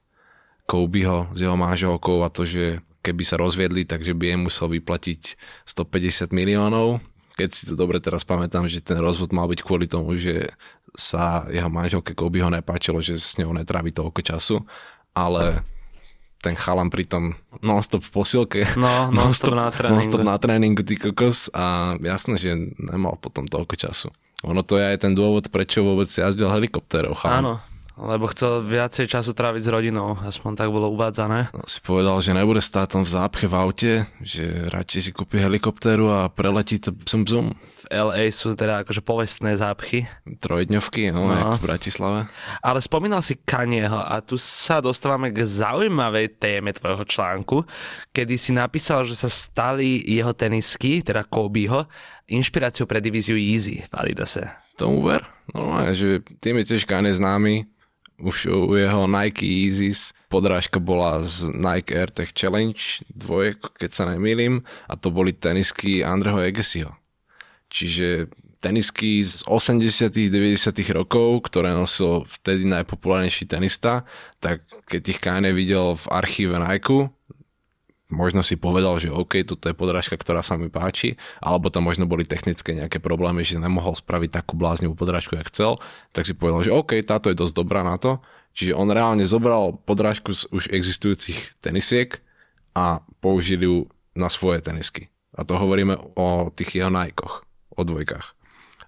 Kobeho 0.68 1.32
s 1.34 1.38
jeho 1.42 1.58
manželkou 1.58 2.22
a 2.22 2.30
to, 2.30 2.46
že 2.46 2.84
keby 3.02 3.24
sa 3.24 3.40
rozviedli, 3.40 3.88
takže 3.88 4.12
by 4.12 4.36
jej 4.36 4.38
musel 4.38 4.68
vyplatiť 4.68 5.40
150 5.64 6.30
miliónov. 6.30 7.00
Keď 7.40 7.48
si 7.50 7.62
to 7.64 7.74
dobre 7.78 7.98
teraz 8.04 8.22
pamätám, 8.22 8.68
že 8.68 8.84
ten 8.84 9.00
rozvod 9.00 9.32
mal 9.32 9.48
byť 9.48 9.60
kvôli 9.64 9.88
tomu, 9.88 10.18
že 10.20 10.50
sa 10.92 11.46
jeho 11.48 11.70
manželke 11.72 12.12
Kobeho 12.12 12.52
nepáčilo, 12.52 13.00
že 13.00 13.16
s 13.16 13.38
ňou 13.40 13.56
netrávi 13.56 13.94
toľko 13.94 14.20
času, 14.20 14.56
ale 15.16 15.64
ten 16.38 16.54
chalan 16.54 16.88
pritom 16.88 17.34
non-stop 17.62 18.02
v 18.02 18.10
posilke. 18.14 18.62
No, 18.78 19.08
non-stop 19.16 19.54
na 19.54 19.70
tréningu. 19.74 19.94
Non-stop 19.98 20.22
na 20.22 20.36
tréningu, 20.38 20.82
ty 20.86 20.94
kokos 20.94 21.50
a 21.54 21.96
jasné, 21.98 22.38
že 22.38 22.50
nemal 22.78 23.18
potom 23.18 23.46
toľko 23.46 23.74
času. 23.74 24.08
Ono 24.46 24.62
to 24.62 24.78
je 24.78 24.94
aj 24.94 25.02
ten 25.02 25.18
dôvod, 25.18 25.50
prečo 25.50 25.82
vôbec 25.82 26.06
jazdil 26.06 26.46
helikoptérov. 26.46 27.18
chalan. 27.18 27.42
Áno, 27.42 27.54
lebo 27.98 28.30
chcel 28.30 28.62
viacej 28.62 29.10
času 29.10 29.34
tráviť 29.34 29.62
s 29.66 29.68
rodinou, 29.68 30.14
aspoň 30.22 30.54
tak 30.54 30.70
bolo 30.70 30.86
uvádzané. 30.94 31.50
No, 31.50 31.66
si 31.66 31.82
povedal, 31.82 32.14
že 32.22 32.30
nebude 32.30 32.62
stáť 32.62 32.94
tam 32.94 33.02
v 33.02 33.10
zápche 33.10 33.44
v 33.44 33.54
aute, 33.54 33.92
že 34.22 34.70
radšej 34.70 35.00
si 35.02 35.10
kúpi 35.10 35.42
helikoptéru 35.42 36.06
a 36.06 36.30
preletí 36.30 36.78
to 36.78 36.94
zum 37.02 37.26
zum. 37.26 37.46
V 37.54 37.84
LA 37.90 38.30
sú 38.30 38.54
teda 38.54 38.86
akože 38.86 39.02
povestné 39.02 39.58
zápchy. 39.58 40.06
Trojdňovky, 40.38 41.10
no, 41.10 41.26
No. 41.28 41.58
v 41.58 41.66
Bratislave. 41.66 42.30
Ale 42.62 42.78
spomínal 42.78 43.18
si 43.18 43.34
Kanyeho 43.34 43.98
a 43.98 44.22
tu 44.22 44.38
sa 44.38 44.78
dostávame 44.78 45.34
k 45.34 45.42
zaujímavej 45.42 46.38
téme 46.38 46.70
tvojho 46.70 47.02
článku, 47.02 47.66
kedy 48.14 48.38
si 48.38 48.54
napísal, 48.54 49.02
že 49.04 49.18
sa 49.18 49.26
stali 49.26 50.06
jeho 50.06 50.30
tenisky, 50.30 51.02
teda 51.02 51.26
Kobeho, 51.26 51.90
inšpiráciou 52.28 52.86
pre 52.86 53.00
divíziu 53.00 53.34
Easy 53.34 53.82
v 53.82 53.92
Adidase. 53.92 54.46
Tomu 54.76 55.02
ver? 55.02 55.24
Normálne, 55.50 55.96
že 55.96 56.20
tým 56.38 56.60
je 56.60 56.76
tiež 56.76 56.84
Kanye 56.84 57.10
známy. 57.10 57.66
Už 58.18 58.50
u 58.50 58.74
jeho 58.74 59.06
Nike 59.06 59.46
Yeezys 59.46 60.10
podrážka 60.26 60.82
bola 60.82 61.22
z 61.22 61.54
Nike 61.54 61.94
Air 61.94 62.10
Tech 62.10 62.34
Challenge 62.34 62.78
dvojek, 63.14 63.78
keď 63.78 63.90
sa 63.94 64.04
nemýlim, 64.10 64.66
a 64.90 64.98
to 64.98 65.14
boli 65.14 65.30
tenisky 65.30 66.02
Andreho 66.02 66.42
Egesiho. 66.42 66.98
Čiže 67.70 68.26
tenisky 68.58 69.22
z 69.22 69.46
80 69.46 70.10
90 70.34 70.98
rokov, 70.98 71.46
ktoré 71.46 71.70
nosil 71.70 72.26
vtedy 72.26 72.66
najpopulárnejší 72.66 73.46
tenista, 73.46 74.02
tak 74.42 74.66
keď 74.90 75.02
ich 75.14 75.22
Kanye 75.22 75.54
videl 75.54 75.94
v 75.94 76.04
archíve 76.10 76.58
Nike, 76.58 77.14
možno 78.08 78.40
si 78.40 78.56
povedal, 78.56 78.96
že 78.96 79.12
OK, 79.12 79.44
toto 79.44 79.68
je 79.68 79.76
podrážka, 79.76 80.16
ktorá 80.16 80.40
sa 80.40 80.56
mi 80.56 80.72
páči, 80.72 81.20
alebo 81.44 81.68
tam 81.68 81.84
možno 81.86 82.08
boli 82.08 82.24
technické 82.24 82.72
nejaké 82.72 82.98
problémy, 82.98 83.44
že 83.44 83.60
nemohol 83.60 83.92
spraviť 83.92 84.42
takú 84.42 84.56
bláznivú 84.56 84.96
podrážku, 84.96 85.36
jak 85.36 85.52
chcel, 85.52 85.76
tak 86.16 86.24
si 86.24 86.32
povedal, 86.32 86.64
že 86.64 86.74
OK, 86.74 86.96
táto 87.04 87.28
je 87.28 87.36
dosť 87.36 87.54
dobrá 87.54 87.84
na 87.84 88.00
to. 88.00 88.20
Čiže 88.56 88.74
on 88.74 88.90
reálne 88.90 89.22
zobral 89.28 89.76
podrážku 89.86 90.34
z 90.34 90.48
už 90.50 90.72
existujúcich 90.72 91.60
tenisiek 91.62 92.18
a 92.74 93.04
použil 93.22 93.60
ju 93.62 93.76
na 94.18 94.26
svoje 94.32 94.64
tenisky. 94.64 95.12
A 95.36 95.46
to 95.46 95.54
hovoríme 95.54 95.94
o 96.18 96.50
tých 96.50 96.82
jeho 96.82 96.90
Nikeoch, 96.90 97.46
o 97.76 97.82
dvojkách. 97.86 98.37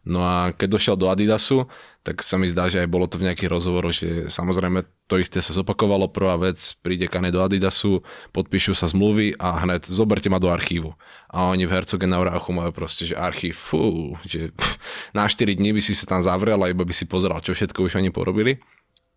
No 0.01 0.25
a 0.25 0.57
keď 0.57 0.69
došiel 0.81 0.97
do 0.97 1.13
Adidasu, 1.13 1.69
tak 2.01 2.25
sa 2.25 2.41
mi 2.41 2.49
zdá, 2.49 2.73
že 2.73 2.81
aj 2.81 2.89
bolo 2.89 3.05
to 3.05 3.21
v 3.21 3.29
nejakých 3.29 3.53
rozhovoroch, 3.53 3.93
že 3.93 4.33
samozrejme 4.33 4.89
to 5.05 5.21
isté 5.21 5.45
sa 5.45 5.53
zopakovalo. 5.53 6.09
Prvá 6.09 6.41
vec, 6.41 6.57
príde 6.81 7.05
Kane 7.05 7.29
do 7.29 7.45
Adidasu, 7.45 8.01
podpíšu 8.33 8.73
sa 8.73 8.89
zmluvy 8.89 9.37
a 9.37 9.61
hned 9.61 9.85
zoberte 9.85 10.33
ma 10.33 10.41
do 10.41 10.49
archívu. 10.49 10.97
A 11.29 11.53
oni 11.53 11.69
v 11.69 11.77
Herzogenaurachu 11.77 12.51
majú 12.57 12.73
proste, 12.73 13.05
že 13.05 13.13
archív, 13.13 13.61
fú, 13.61 14.17
že 14.25 14.57
pff, 14.57 14.81
na 15.13 15.29
4 15.29 15.53
dní 15.61 15.77
by 15.77 15.85
si 15.85 15.93
sa 15.93 16.09
tam 16.09 16.25
zavrel 16.25 16.57
a 16.65 16.73
iba 16.73 16.89
by 16.89 16.95
si 16.97 17.05
pozeral, 17.05 17.45
čo 17.45 17.53
všetko 17.53 17.85
už 17.85 18.01
oni 18.01 18.09
porobili. 18.09 18.57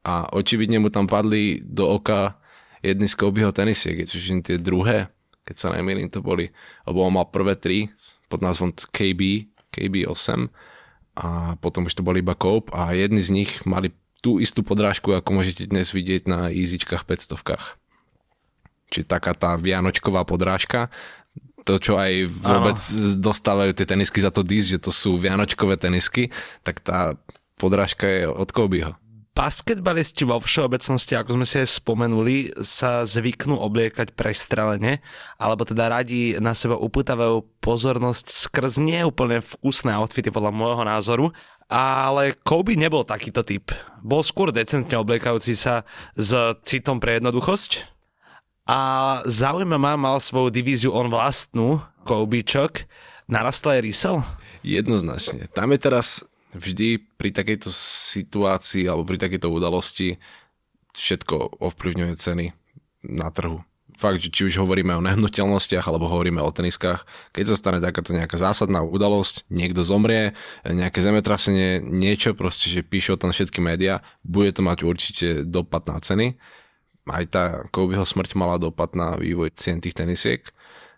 A 0.03 0.27
očividne 0.35 0.83
mu 0.83 0.91
tam 0.91 1.07
padli 1.07 1.63
do 1.63 1.87
oka 1.95 2.35
jedny 2.83 3.07
z 3.07 3.15
Kobeho 3.15 3.55
tenisiek, 3.55 4.03
už 4.03 4.43
tie 4.43 4.59
druhé, 4.59 5.07
keď 5.47 5.55
sa 5.55 5.67
nemýlim, 5.71 6.11
to 6.11 6.19
boli, 6.19 6.51
lebo 6.83 7.07
on 7.07 7.15
mal 7.15 7.31
prvé 7.31 7.55
tri 7.55 7.87
pod 8.27 8.43
názvom 8.43 8.75
KB, 8.75 9.47
KB8 9.71 10.72
a 11.13 11.53
potom 11.61 11.85
už 11.85 11.93
to 11.93 12.05
boli 12.05 12.25
iba 12.25 12.33
Cope 12.33 12.73
a 12.73 12.93
jedni 12.97 13.21
z 13.21 13.29
nich 13.29 13.51
mali 13.69 13.93
tú 14.23 14.39
istú 14.39 14.63
podrážku, 14.63 15.11
ako 15.13 15.29
môžete 15.35 15.67
dnes 15.67 15.91
vidieť 15.91 16.25
na 16.25 16.47
Easyčkách 16.49 17.03
500 17.03 17.77
Čiže 18.93 19.05
taká 19.09 19.33
tá 19.35 19.57
vianočková 19.57 20.23
podrážka, 20.23 20.87
to, 21.63 21.79
čo 21.79 21.95
aj 21.95 22.27
vôbec 22.27 22.75
ano. 22.75 23.19
dostávajú 23.19 23.71
tie 23.73 23.87
tenisky 23.87 24.19
za 24.19 24.31
to 24.31 24.43
dis, 24.43 24.67
že 24.67 24.79
to 24.79 24.91
sú 24.91 25.15
vianočkové 25.15 25.79
tenisky, 25.79 26.29
tak 26.61 26.83
tá 26.83 27.15
podrážka 27.55 28.05
je 28.07 28.27
od 28.27 28.49
Kobeho. 28.51 28.99
Basketbalisti 29.33 30.29
vo 30.29 30.37
všeobecnosti, 30.37 31.17
ako 31.17 31.41
sme 31.41 31.45
si 31.49 31.57
aj 31.57 31.81
spomenuli, 31.81 32.53
sa 32.61 33.01
zvyknú 33.01 33.57
obliekať 33.57 34.13
prestrelene, 34.13 35.01
alebo 35.41 35.65
teda 35.65 35.89
radi 35.89 36.37
na 36.37 36.53
seba 36.53 36.77
upútavajú 36.77 37.41
pozornosť 37.57 38.29
skrz 38.29 38.77
neúplne 38.77 39.41
vkusné 39.41 39.89
outfity 39.97 40.29
podľa 40.29 40.53
môjho 40.53 40.83
názoru, 40.85 41.25
ale 41.65 42.37
Kobe 42.45 42.77
nebol 42.77 43.01
takýto 43.01 43.41
typ. 43.41 43.73
Bol 44.05 44.21
skôr 44.21 44.53
decentne 44.53 45.01
obliekajúci 45.01 45.57
sa 45.57 45.81
s 46.13 46.29
citom 46.61 47.01
pre 47.01 47.17
jednoduchosť 47.17 47.89
a 48.69 48.79
zaujíma 49.25 49.81
ma, 49.81 49.97
mal 49.97 50.21
svoju 50.21 50.53
divíziu 50.53 50.93
on 50.93 51.09
vlastnú, 51.09 51.81
Kobičok, 52.05 52.85
narastla 53.25 53.79
aj 53.79 53.81
Riesel? 53.81 54.17
Jednoznačne. 54.61 55.49
Tam 55.51 55.73
je 55.73 55.79
teraz 55.81 56.21
vždy 56.55 57.01
pri 57.17 57.29
takejto 57.33 57.69
situácii 58.13 58.85
alebo 58.87 59.03
pri 59.03 59.17
takejto 59.17 59.49
udalosti 59.49 60.17
všetko 60.93 61.61
ovplyvňuje 61.61 62.13
ceny 62.15 62.45
na 63.09 63.33
trhu. 63.33 63.65
Fakt, 63.93 64.25
že 64.25 64.33
či 64.33 64.49
už 64.49 64.57
hovoríme 64.57 64.89
o 64.97 65.05
nehnuteľnostiach 65.05 65.85
alebo 65.85 66.09
hovoríme 66.09 66.41
o 66.41 66.49
teniskách, 66.49 67.05
keď 67.29 67.53
sa 67.53 67.55
stane 67.55 67.79
takáto 67.79 68.09
nejaká 68.09 68.41
zásadná 68.41 68.81
udalosť, 68.81 69.45
niekto 69.53 69.85
zomrie, 69.85 70.33
nejaké 70.65 70.97
zemetrasenie, 70.97 71.77
niečo 71.77 72.33
proste, 72.33 72.73
že 72.73 72.81
píšu 72.81 73.15
o 73.15 73.21
tom 73.21 73.29
všetky 73.29 73.61
médiá, 73.61 74.01
bude 74.25 74.49
to 74.49 74.65
mať 74.65 74.81
určite 74.81 75.27
dopad 75.45 75.85
na 75.85 76.01
ceny. 76.01 76.41
Aj 77.05 77.23
tá 77.29 77.69
Kobeho 77.69 78.01
smrť 78.01 78.33
mala 78.33 78.57
dopad 78.57 78.97
na 78.97 79.13
vývoj 79.13 79.53
cien 79.53 79.77
tých 79.77 79.93
tenisiek. 79.93 80.41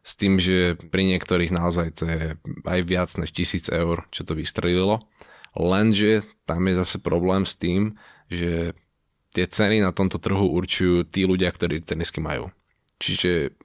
s 0.06 0.14
tým, 0.14 0.38
že 0.38 0.78
pri 0.94 1.02
niektorých 1.10 1.50
naozaj 1.50 1.88
to 1.98 2.04
je 2.06 2.38
aj 2.62 2.82
viac 2.86 3.10
než 3.18 3.34
tisíc 3.34 3.74
eur, 3.74 4.06
čo 4.14 4.22
to 4.22 4.38
vystrelilo. 4.38 5.02
Lenže 5.56 6.28
tam 6.44 6.68
je 6.68 6.76
zase 6.76 6.98
problém 7.00 7.48
s 7.48 7.56
tým, 7.56 7.96
že 8.28 8.76
tie 9.32 9.46
ceny 9.48 9.84
na 9.84 9.96
tomto 9.96 10.20
trhu 10.20 10.52
určujú 10.52 11.08
tí 11.08 11.24
ľudia, 11.24 11.52
ktorí 11.52 11.84
tenisky 11.84 12.20
majú. 12.20 12.52
Čiže 13.00 13.56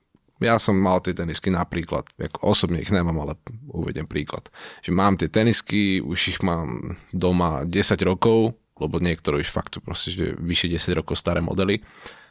ja 0.40 0.56
som 0.56 0.78
mal 0.78 1.04
tie 1.04 1.12
tenisky 1.12 1.52
napríklad, 1.52 2.08
ako 2.16 2.38
osobne 2.42 2.80
ich 2.80 2.88
nemám, 2.88 3.22
ale 3.22 3.34
uvedem 3.70 4.08
príklad. 4.08 4.48
Že 4.80 4.90
mám 4.96 5.14
tie 5.20 5.28
tenisky, 5.28 6.00
už 6.00 6.20
ich 6.32 6.40
mám 6.40 6.96
doma 7.12 7.68
10 7.68 7.76
rokov, 8.06 8.56
lebo 8.80 8.96
niektoré 8.98 9.44
už 9.44 9.52
fakt 9.52 9.76
proste, 9.84 10.10
že 10.10 10.26
vyše 10.40 10.66
10 10.72 10.96
rokov 10.96 11.20
staré 11.20 11.44
modely. 11.44 11.84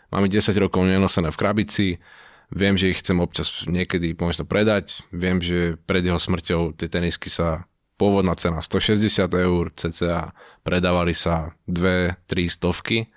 Mám 0.10 0.26
10 0.26 0.50
rokov 0.58 0.90
nenosené 0.90 1.30
v 1.30 1.40
krabici, 1.40 1.88
Viem, 2.50 2.82
že 2.82 2.90
ich 2.90 3.06
chcem 3.06 3.22
občas 3.22 3.62
niekedy 3.70 4.18
možno 4.18 4.42
predať. 4.42 5.06
Viem, 5.14 5.38
že 5.38 5.78
pred 5.86 6.02
jeho 6.02 6.18
smrťou 6.18 6.74
tie 6.74 6.90
tenisky 6.90 7.30
sa 7.30 7.70
pôvodná 8.00 8.32
cena 8.40 8.64
160 8.64 9.28
eur, 9.36 9.68
cca 9.76 10.32
predávali 10.64 11.12
sa 11.12 11.52
2-3 11.68 12.48
stovky 12.48 13.12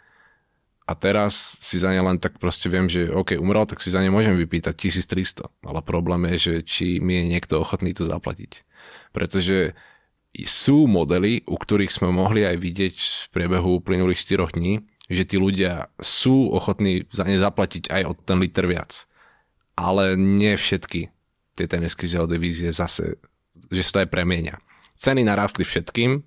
a 0.82 0.98
teraz 0.98 1.54
si 1.62 1.78
za 1.78 1.94
ne 1.94 2.02
len 2.02 2.18
tak 2.18 2.42
proste 2.42 2.66
viem, 2.66 2.90
že 2.90 3.06
OK, 3.06 3.38
umrel, 3.38 3.62
tak 3.70 3.78
si 3.78 3.94
za 3.94 4.02
ne 4.02 4.10
môžem 4.10 4.34
vypýtať 4.34 4.74
1300. 4.90 5.46
Ale 5.70 5.80
problém 5.86 6.26
je, 6.34 6.36
že 6.36 6.54
či 6.66 6.86
mi 6.98 7.22
je 7.22 7.38
niekto 7.38 7.62
ochotný 7.62 7.94
to 7.94 8.02
zaplatiť. 8.02 8.66
Pretože 9.14 9.78
sú 10.42 10.90
modely, 10.90 11.46
u 11.46 11.54
ktorých 11.54 11.94
sme 11.94 12.10
mohli 12.10 12.42
aj 12.42 12.58
vidieť 12.58 12.96
v 12.98 13.26
priebehu 13.30 13.78
uplynulých 13.78 14.18
4 14.18 14.58
dní, 14.58 14.82
že 15.06 15.22
tí 15.22 15.38
ľudia 15.38 15.94
sú 16.02 16.50
ochotní 16.50 17.06
za 17.14 17.22
ne 17.22 17.38
zaplatiť 17.38 17.94
aj 17.94 18.02
od 18.10 18.18
ten 18.26 18.42
liter 18.42 18.66
viac 18.66 19.06
ale 19.76 20.16
nie 20.16 20.54
všetky 20.56 21.08
tie 21.56 21.66
tenisky 21.68 22.08
z 22.08 22.20
jeho 22.20 22.28
divízie 22.28 22.72
zase, 22.72 23.20
že 23.68 23.82
sa 23.84 23.92
to 23.92 23.98
aj 24.04 24.12
premienia. 24.12 24.56
Ceny 25.02 25.26
narastli 25.26 25.66
všetkým, 25.66 26.22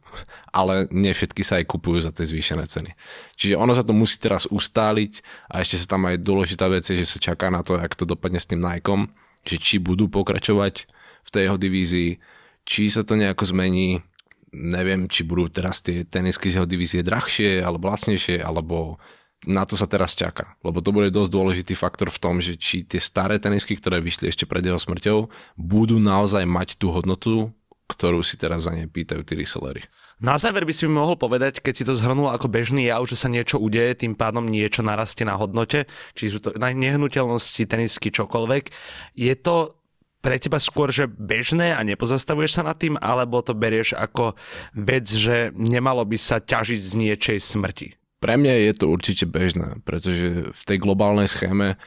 ale 0.52 0.92
nie 0.92 1.16
všetky 1.16 1.48
sa 1.48 1.64
aj 1.64 1.72
kupujú 1.72 2.04
za 2.04 2.12
tie 2.12 2.28
zvýšené 2.28 2.68
ceny. 2.68 2.92
Čiže 3.40 3.56
ono 3.56 3.72
sa 3.72 3.88
to 3.88 3.96
musí 3.96 4.20
teraz 4.20 4.44
ustáliť 4.52 5.24
a 5.48 5.64
ešte 5.64 5.80
sa 5.80 5.96
tam 5.96 6.12
aj 6.12 6.20
dôležitá 6.20 6.68
vec 6.68 6.84
je, 6.84 7.00
že 7.00 7.16
sa 7.16 7.24
čaká 7.24 7.48
na 7.48 7.64
to, 7.64 7.80
jak 7.80 7.96
to 7.96 8.04
dopadne 8.04 8.36
s 8.36 8.52
tým 8.52 8.60
Nikeom, 8.60 9.08
že 9.48 9.56
či 9.56 9.80
budú 9.80 10.12
pokračovať 10.12 10.92
v 11.24 11.30
tej 11.32 11.42
jeho 11.48 11.56
divízii, 11.56 12.20
či 12.68 12.92
sa 12.92 13.08
to 13.08 13.16
nejako 13.16 13.48
zmení, 13.48 14.04
neviem, 14.52 15.08
či 15.08 15.24
budú 15.24 15.48
teraz 15.48 15.80
tie 15.80 16.04
tenisky 16.04 16.52
z 16.52 16.60
jeho 16.60 16.68
divízie 16.68 17.00
drahšie 17.00 17.64
alebo 17.64 17.88
lacnejšie, 17.88 18.44
alebo 18.44 19.00
na 19.48 19.64
to 19.64 19.80
sa 19.80 19.88
teraz 19.88 20.18
čaká, 20.18 20.58
lebo 20.66 20.84
to 20.84 20.90
bude 20.90 21.14
dosť 21.16 21.32
dôležitý 21.32 21.74
faktor 21.78 22.10
v 22.10 22.20
tom, 22.20 22.44
že 22.44 22.58
či 22.60 22.84
tie 22.84 23.00
staré 23.00 23.38
tenisky, 23.38 23.78
ktoré 23.78 24.02
vyšli 24.02 24.32
ešte 24.32 24.50
pred 24.50 24.66
jeho 24.66 24.80
smrťou, 24.82 25.32
budú 25.56 26.02
naozaj 26.02 26.44
mať 26.44 26.82
tú 26.82 26.90
hodnotu, 26.90 27.54
ktorú 27.86 28.26
si 28.26 28.36
teraz 28.36 28.66
za 28.66 28.74
ne 28.74 28.90
pýtajú 28.90 29.22
tí 29.22 29.38
resellery. 29.38 29.86
Na 30.18 30.40
záver 30.40 30.64
by 30.64 30.74
si 30.74 30.88
mi 30.88 30.96
mohol 30.96 31.20
povedať, 31.20 31.60
keď 31.60 31.74
si 31.76 31.84
to 31.84 31.94
zhrnul 31.94 32.32
ako 32.32 32.48
bežný 32.48 32.88
jav, 32.88 33.04
že 33.04 33.20
sa 33.20 33.28
niečo 33.28 33.60
udeje, 33.60 34.00
tým 34.00 34.16
pádom 34.16 34.48
niečo 34.48 34.80
narastie 34.82 35.28
na 35.28 35.36
hodnote, 35.36 35.86
či 36.16 36.32
sú 36.32 36.40
to 36.40 36.56
na 36.56 36.72
nehnuteľnosti, 36.72 37.68
tenisky, 37.68 38.10
čokoľvek. 38.16 38.72
Je 39.20 39.36
to 39.36 39.76
pre 40.24 40.42
teba 40.42 40.58
skôr, 40.58 40.90
že 40.90 41.06
bežné 41.06 41.78
a 41.78 41.86
nepozastavuješ 41.86 42.58
sa 42.58 42.64
nad 42.66 42.80
tým, 42.80 42.98
alebo 42.98 43.46
to 43.46 43.54
berieš 43.54 43.94
ako 43.94 44.34
vec, 44.74 45.06
že 45.06 45.54
nemalo 45.54 46.02
by 46.02 46.18
sa 46.18 46.42
ťažiť 46.42 46.82
z 46.82 46.94
niečej 46.98 47.38
smrti? 47.38 47.94
Pre 48.26 48.34
mňa 48.34 48.72
je 48.72 48.74
to 48.74 48.90
určite 48.90 49.30
bežné, 49.30 49.78
pretože 49.86 50.50
v 50.50 50.62
tej 50.66 50.82
globálnej 50.82 51.30
schéme 51.30 51.78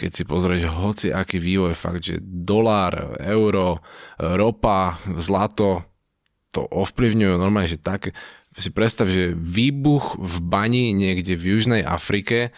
keď 0.00 0.10
si 0.16 0.24
pozrieš 0.24 0.72
hoci 0.72 1.12
aký 1.12 1.36
vývoj, 1.36 1.76
fakt, 1.76 2.00
že 2.00 2.16
dolár, 2.24 3.20
euro, 3.20 3.84
ropa, 4.16 4.96
zlato, 5.20 5.84
to 6.48 6.64
ovplyvňujú 6.64 7.34
normálne, 7.36 7.68
že 7.68 7.76
tak, 7.76 8.16
si 8.56 8.70
predstav, 8.72 9.06
že 9.08 9.36
výbuch 9.36 10.18
v 10.18 10.36
bani 10.42 10.92
niekde 10.92 11.38
v 11.38 11.56
Južnej 11.56 11.82
Afrike 11.86 12.50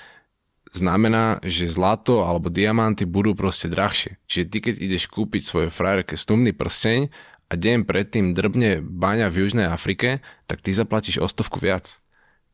znamená, 0.73 1.39
že 1.45 1.69
zlato 1.69 2.25
alebo 2.25 2.49
diamanty 2.49 3.05
budú 3.05 3.37
proste 3.37 3.69
drahšie. 3.69 4.19
Čiže 4.27 4.45
ty 4.49 4.59
keď 4.59 4.75
ideš 4.81 5.05
kúpiť 5.13 5.43
svoje 5.45 5.69
frajerke 5.69 6.17
stumný 6.17 6.57
prsteň 6.57 7.13
a 7.47 7.55
deň 7.55 7.85
predtým 7.85 8.33
drbne 8.33 8.81
baňa 8.81 9.29
v 9.29 9.47
Južnej 9.47 9.69
Afrike, 9.69 10.25
tak 10.49 10.65
ty 10.65 10.73
zaplatíš 10.73 11.21
o 11.21 11.29
stovku 11.29 11.61
viac. 11.61 12.02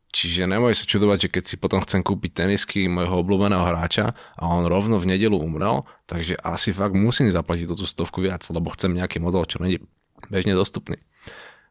Čiže 0.09 0.49
nemoj 0.49 0.73
sa 0.73 0.89
čudovať, 0.89 1.29
že 1.29 1.29
keď 1.29 1.43
si 1.45 1.55
potom 1.61 1.85
chcem 1.85 2.01
kúpiť 2.01 2.41
tenisky 2.41 2.89
mojho 2.89 3.21
obľúbeného 3.21 3.61
hráča 3.61 4.17
a 4.33 4.43
on 4.49 4.65
rovno 4.65 4.97
v 4.97 5.13
nedelu 5.13 5.37
umrel, 5.37 5.85
takže 6.09 6.33
asi 6.41 6.73
fakt 6.73 6.97
musím 6.97 7.29
zaplatiť 7.29 7.69
tú 7.69 7.85
stovku 7.85 8.25
viac, 8.25 8.41
lebo 8.49 8.73
chcem 8.73 8.89
nejaký 8.89 9.21
model, 9.21 9.45
čo 9.45 9.61
nie 9.61 9.77
je 9.77 9.85
bežne 10.33 10.57
dostupný. 10.57 10.97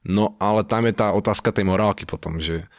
No 0.06 0.38
ale 0.38 0.62
tam 0.62 0.86
je 0.86 0.94
tá 0.94 1.10
otázka 1.10 1.50
tej 1.50 1.66
morálky 1.66 2.06
potom, 2.06 2.38
že 2.38 2.70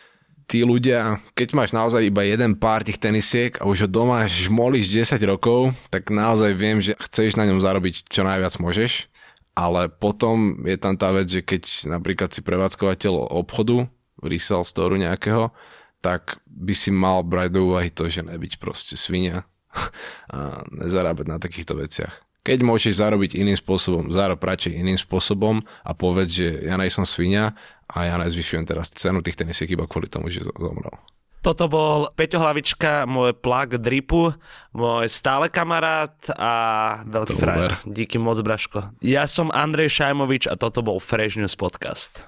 tí 0.48 0.64
ľudia, 0.64 1.20
keď 1.36 1.48
máš 1.52 1.76
naozaj 1.76 2.08
iba 2.08 2.24
jeden 2.24 2.56
pár 2.56 2.88
tých 2.88 2.98
tenisiek 2.98 3.60
a 3.60 3.68
už 3.68 3.86
ho 3.86 3.90
doma 3.92 4.26
žmolíš 4.26 4.88
10 4.88 5.20
rokov, 5.28 5.76
tak 5.92 6.08
naozaj 6.08 6.56
viem, 6.56 6.80
že 6.80 6.96
chceš 6.98 7.36
na 7.36 7.44
ňom 7.46 7.60
zarobiť 7.60 8.08
čo 8.08 8.24
najviac 8.24 8.56
môžeš, 8.58 9.12
ale 9.60 9.92
potom 9.92 10.64
je 10.64 10.80
tam 10.80 10.96
tá 10.96 11.12
vec, 11.12 11.28
že 11.28 11.44
keď 11.44 11.92
napríklad 11.92 12.32
si 12.32 12.40
prevádzkovateľ 12.40 13.36
obchodu 13.36 13.92
resell 14.24 14.68
store 14.68 15.00
nejakého, 15.00 15.52
tak 16.00 16.40
by 16.48 16.74
si 16.76 16.90
mal 16.96 17.24
brať 17.28 17.50
do 17.60 17.72
úvahy 17.72 17.92
to, 17.92 18.08
že 18.08 18.24
nebyť 18.24 18.60
proste 18.60 18.96
svinia 18.96 19.44
a 20.34 20.64
nezarábať 20.72 21.26
na 21.28 21.38
takýchto 21.38 21.76
veciach. 21.76 22.14
Keď 22.40 22.64
môžeš 22.64 23.04
zarobiť 23.04 23.36
iným 23.36 23.60
spôsobom, 23.60 24.16
zarob 24.16 24.40
radšej 24.40 24.80
iným 24.80 24.96
spôsobom 24.96 25.60
a 25.84 25.92
povedz, 25.92 26.40
že 26.40 26.48
ja 26.66 26.80
nejsem 26.80 27.04
svinia 27.04 27.52
a 27.92 28.08
ja 28.08 28.16
nezvyšujem 28.16 28.64
teraz 28.64 28.96
cenu 28.96 29.20
tých 29.20 29.36
tenisiek 29.36 29.68
iba 29.70 29.84
kvôli 29.86 30.08
tomu, 30.08 30.32
že 30.32 30.48
zomrel. 30.48 30.96
Toto 31.40 31.72
bol 31.72 32.12
Peťo 32.20 32.36
Hlavička, 32.36 33.08
môj 33.08 33.32
plug 33.32 33.80
dripu, 33.80 34.36
môj 34.76 35.08
stále 35.08 35.48
kamarát 35.48 36.12
a 36.36 36.54
veľký 37.08 37.36
frajer. 37.40 37.72
Díky 37.88 38.20
moc, 38.20 38.44
Braško. 38.44 38.92
Ja 39.00 39.24
som 39.24 39.48
Andrej 39.56 39.96
Šajmovič 39.96 40.52
a 40.52 40.60
toto 40.60 40.84
bol 40.84 41.00
Fresh 41.00 41.40
News 41.40 41.56
Podcast. 41.56 42.28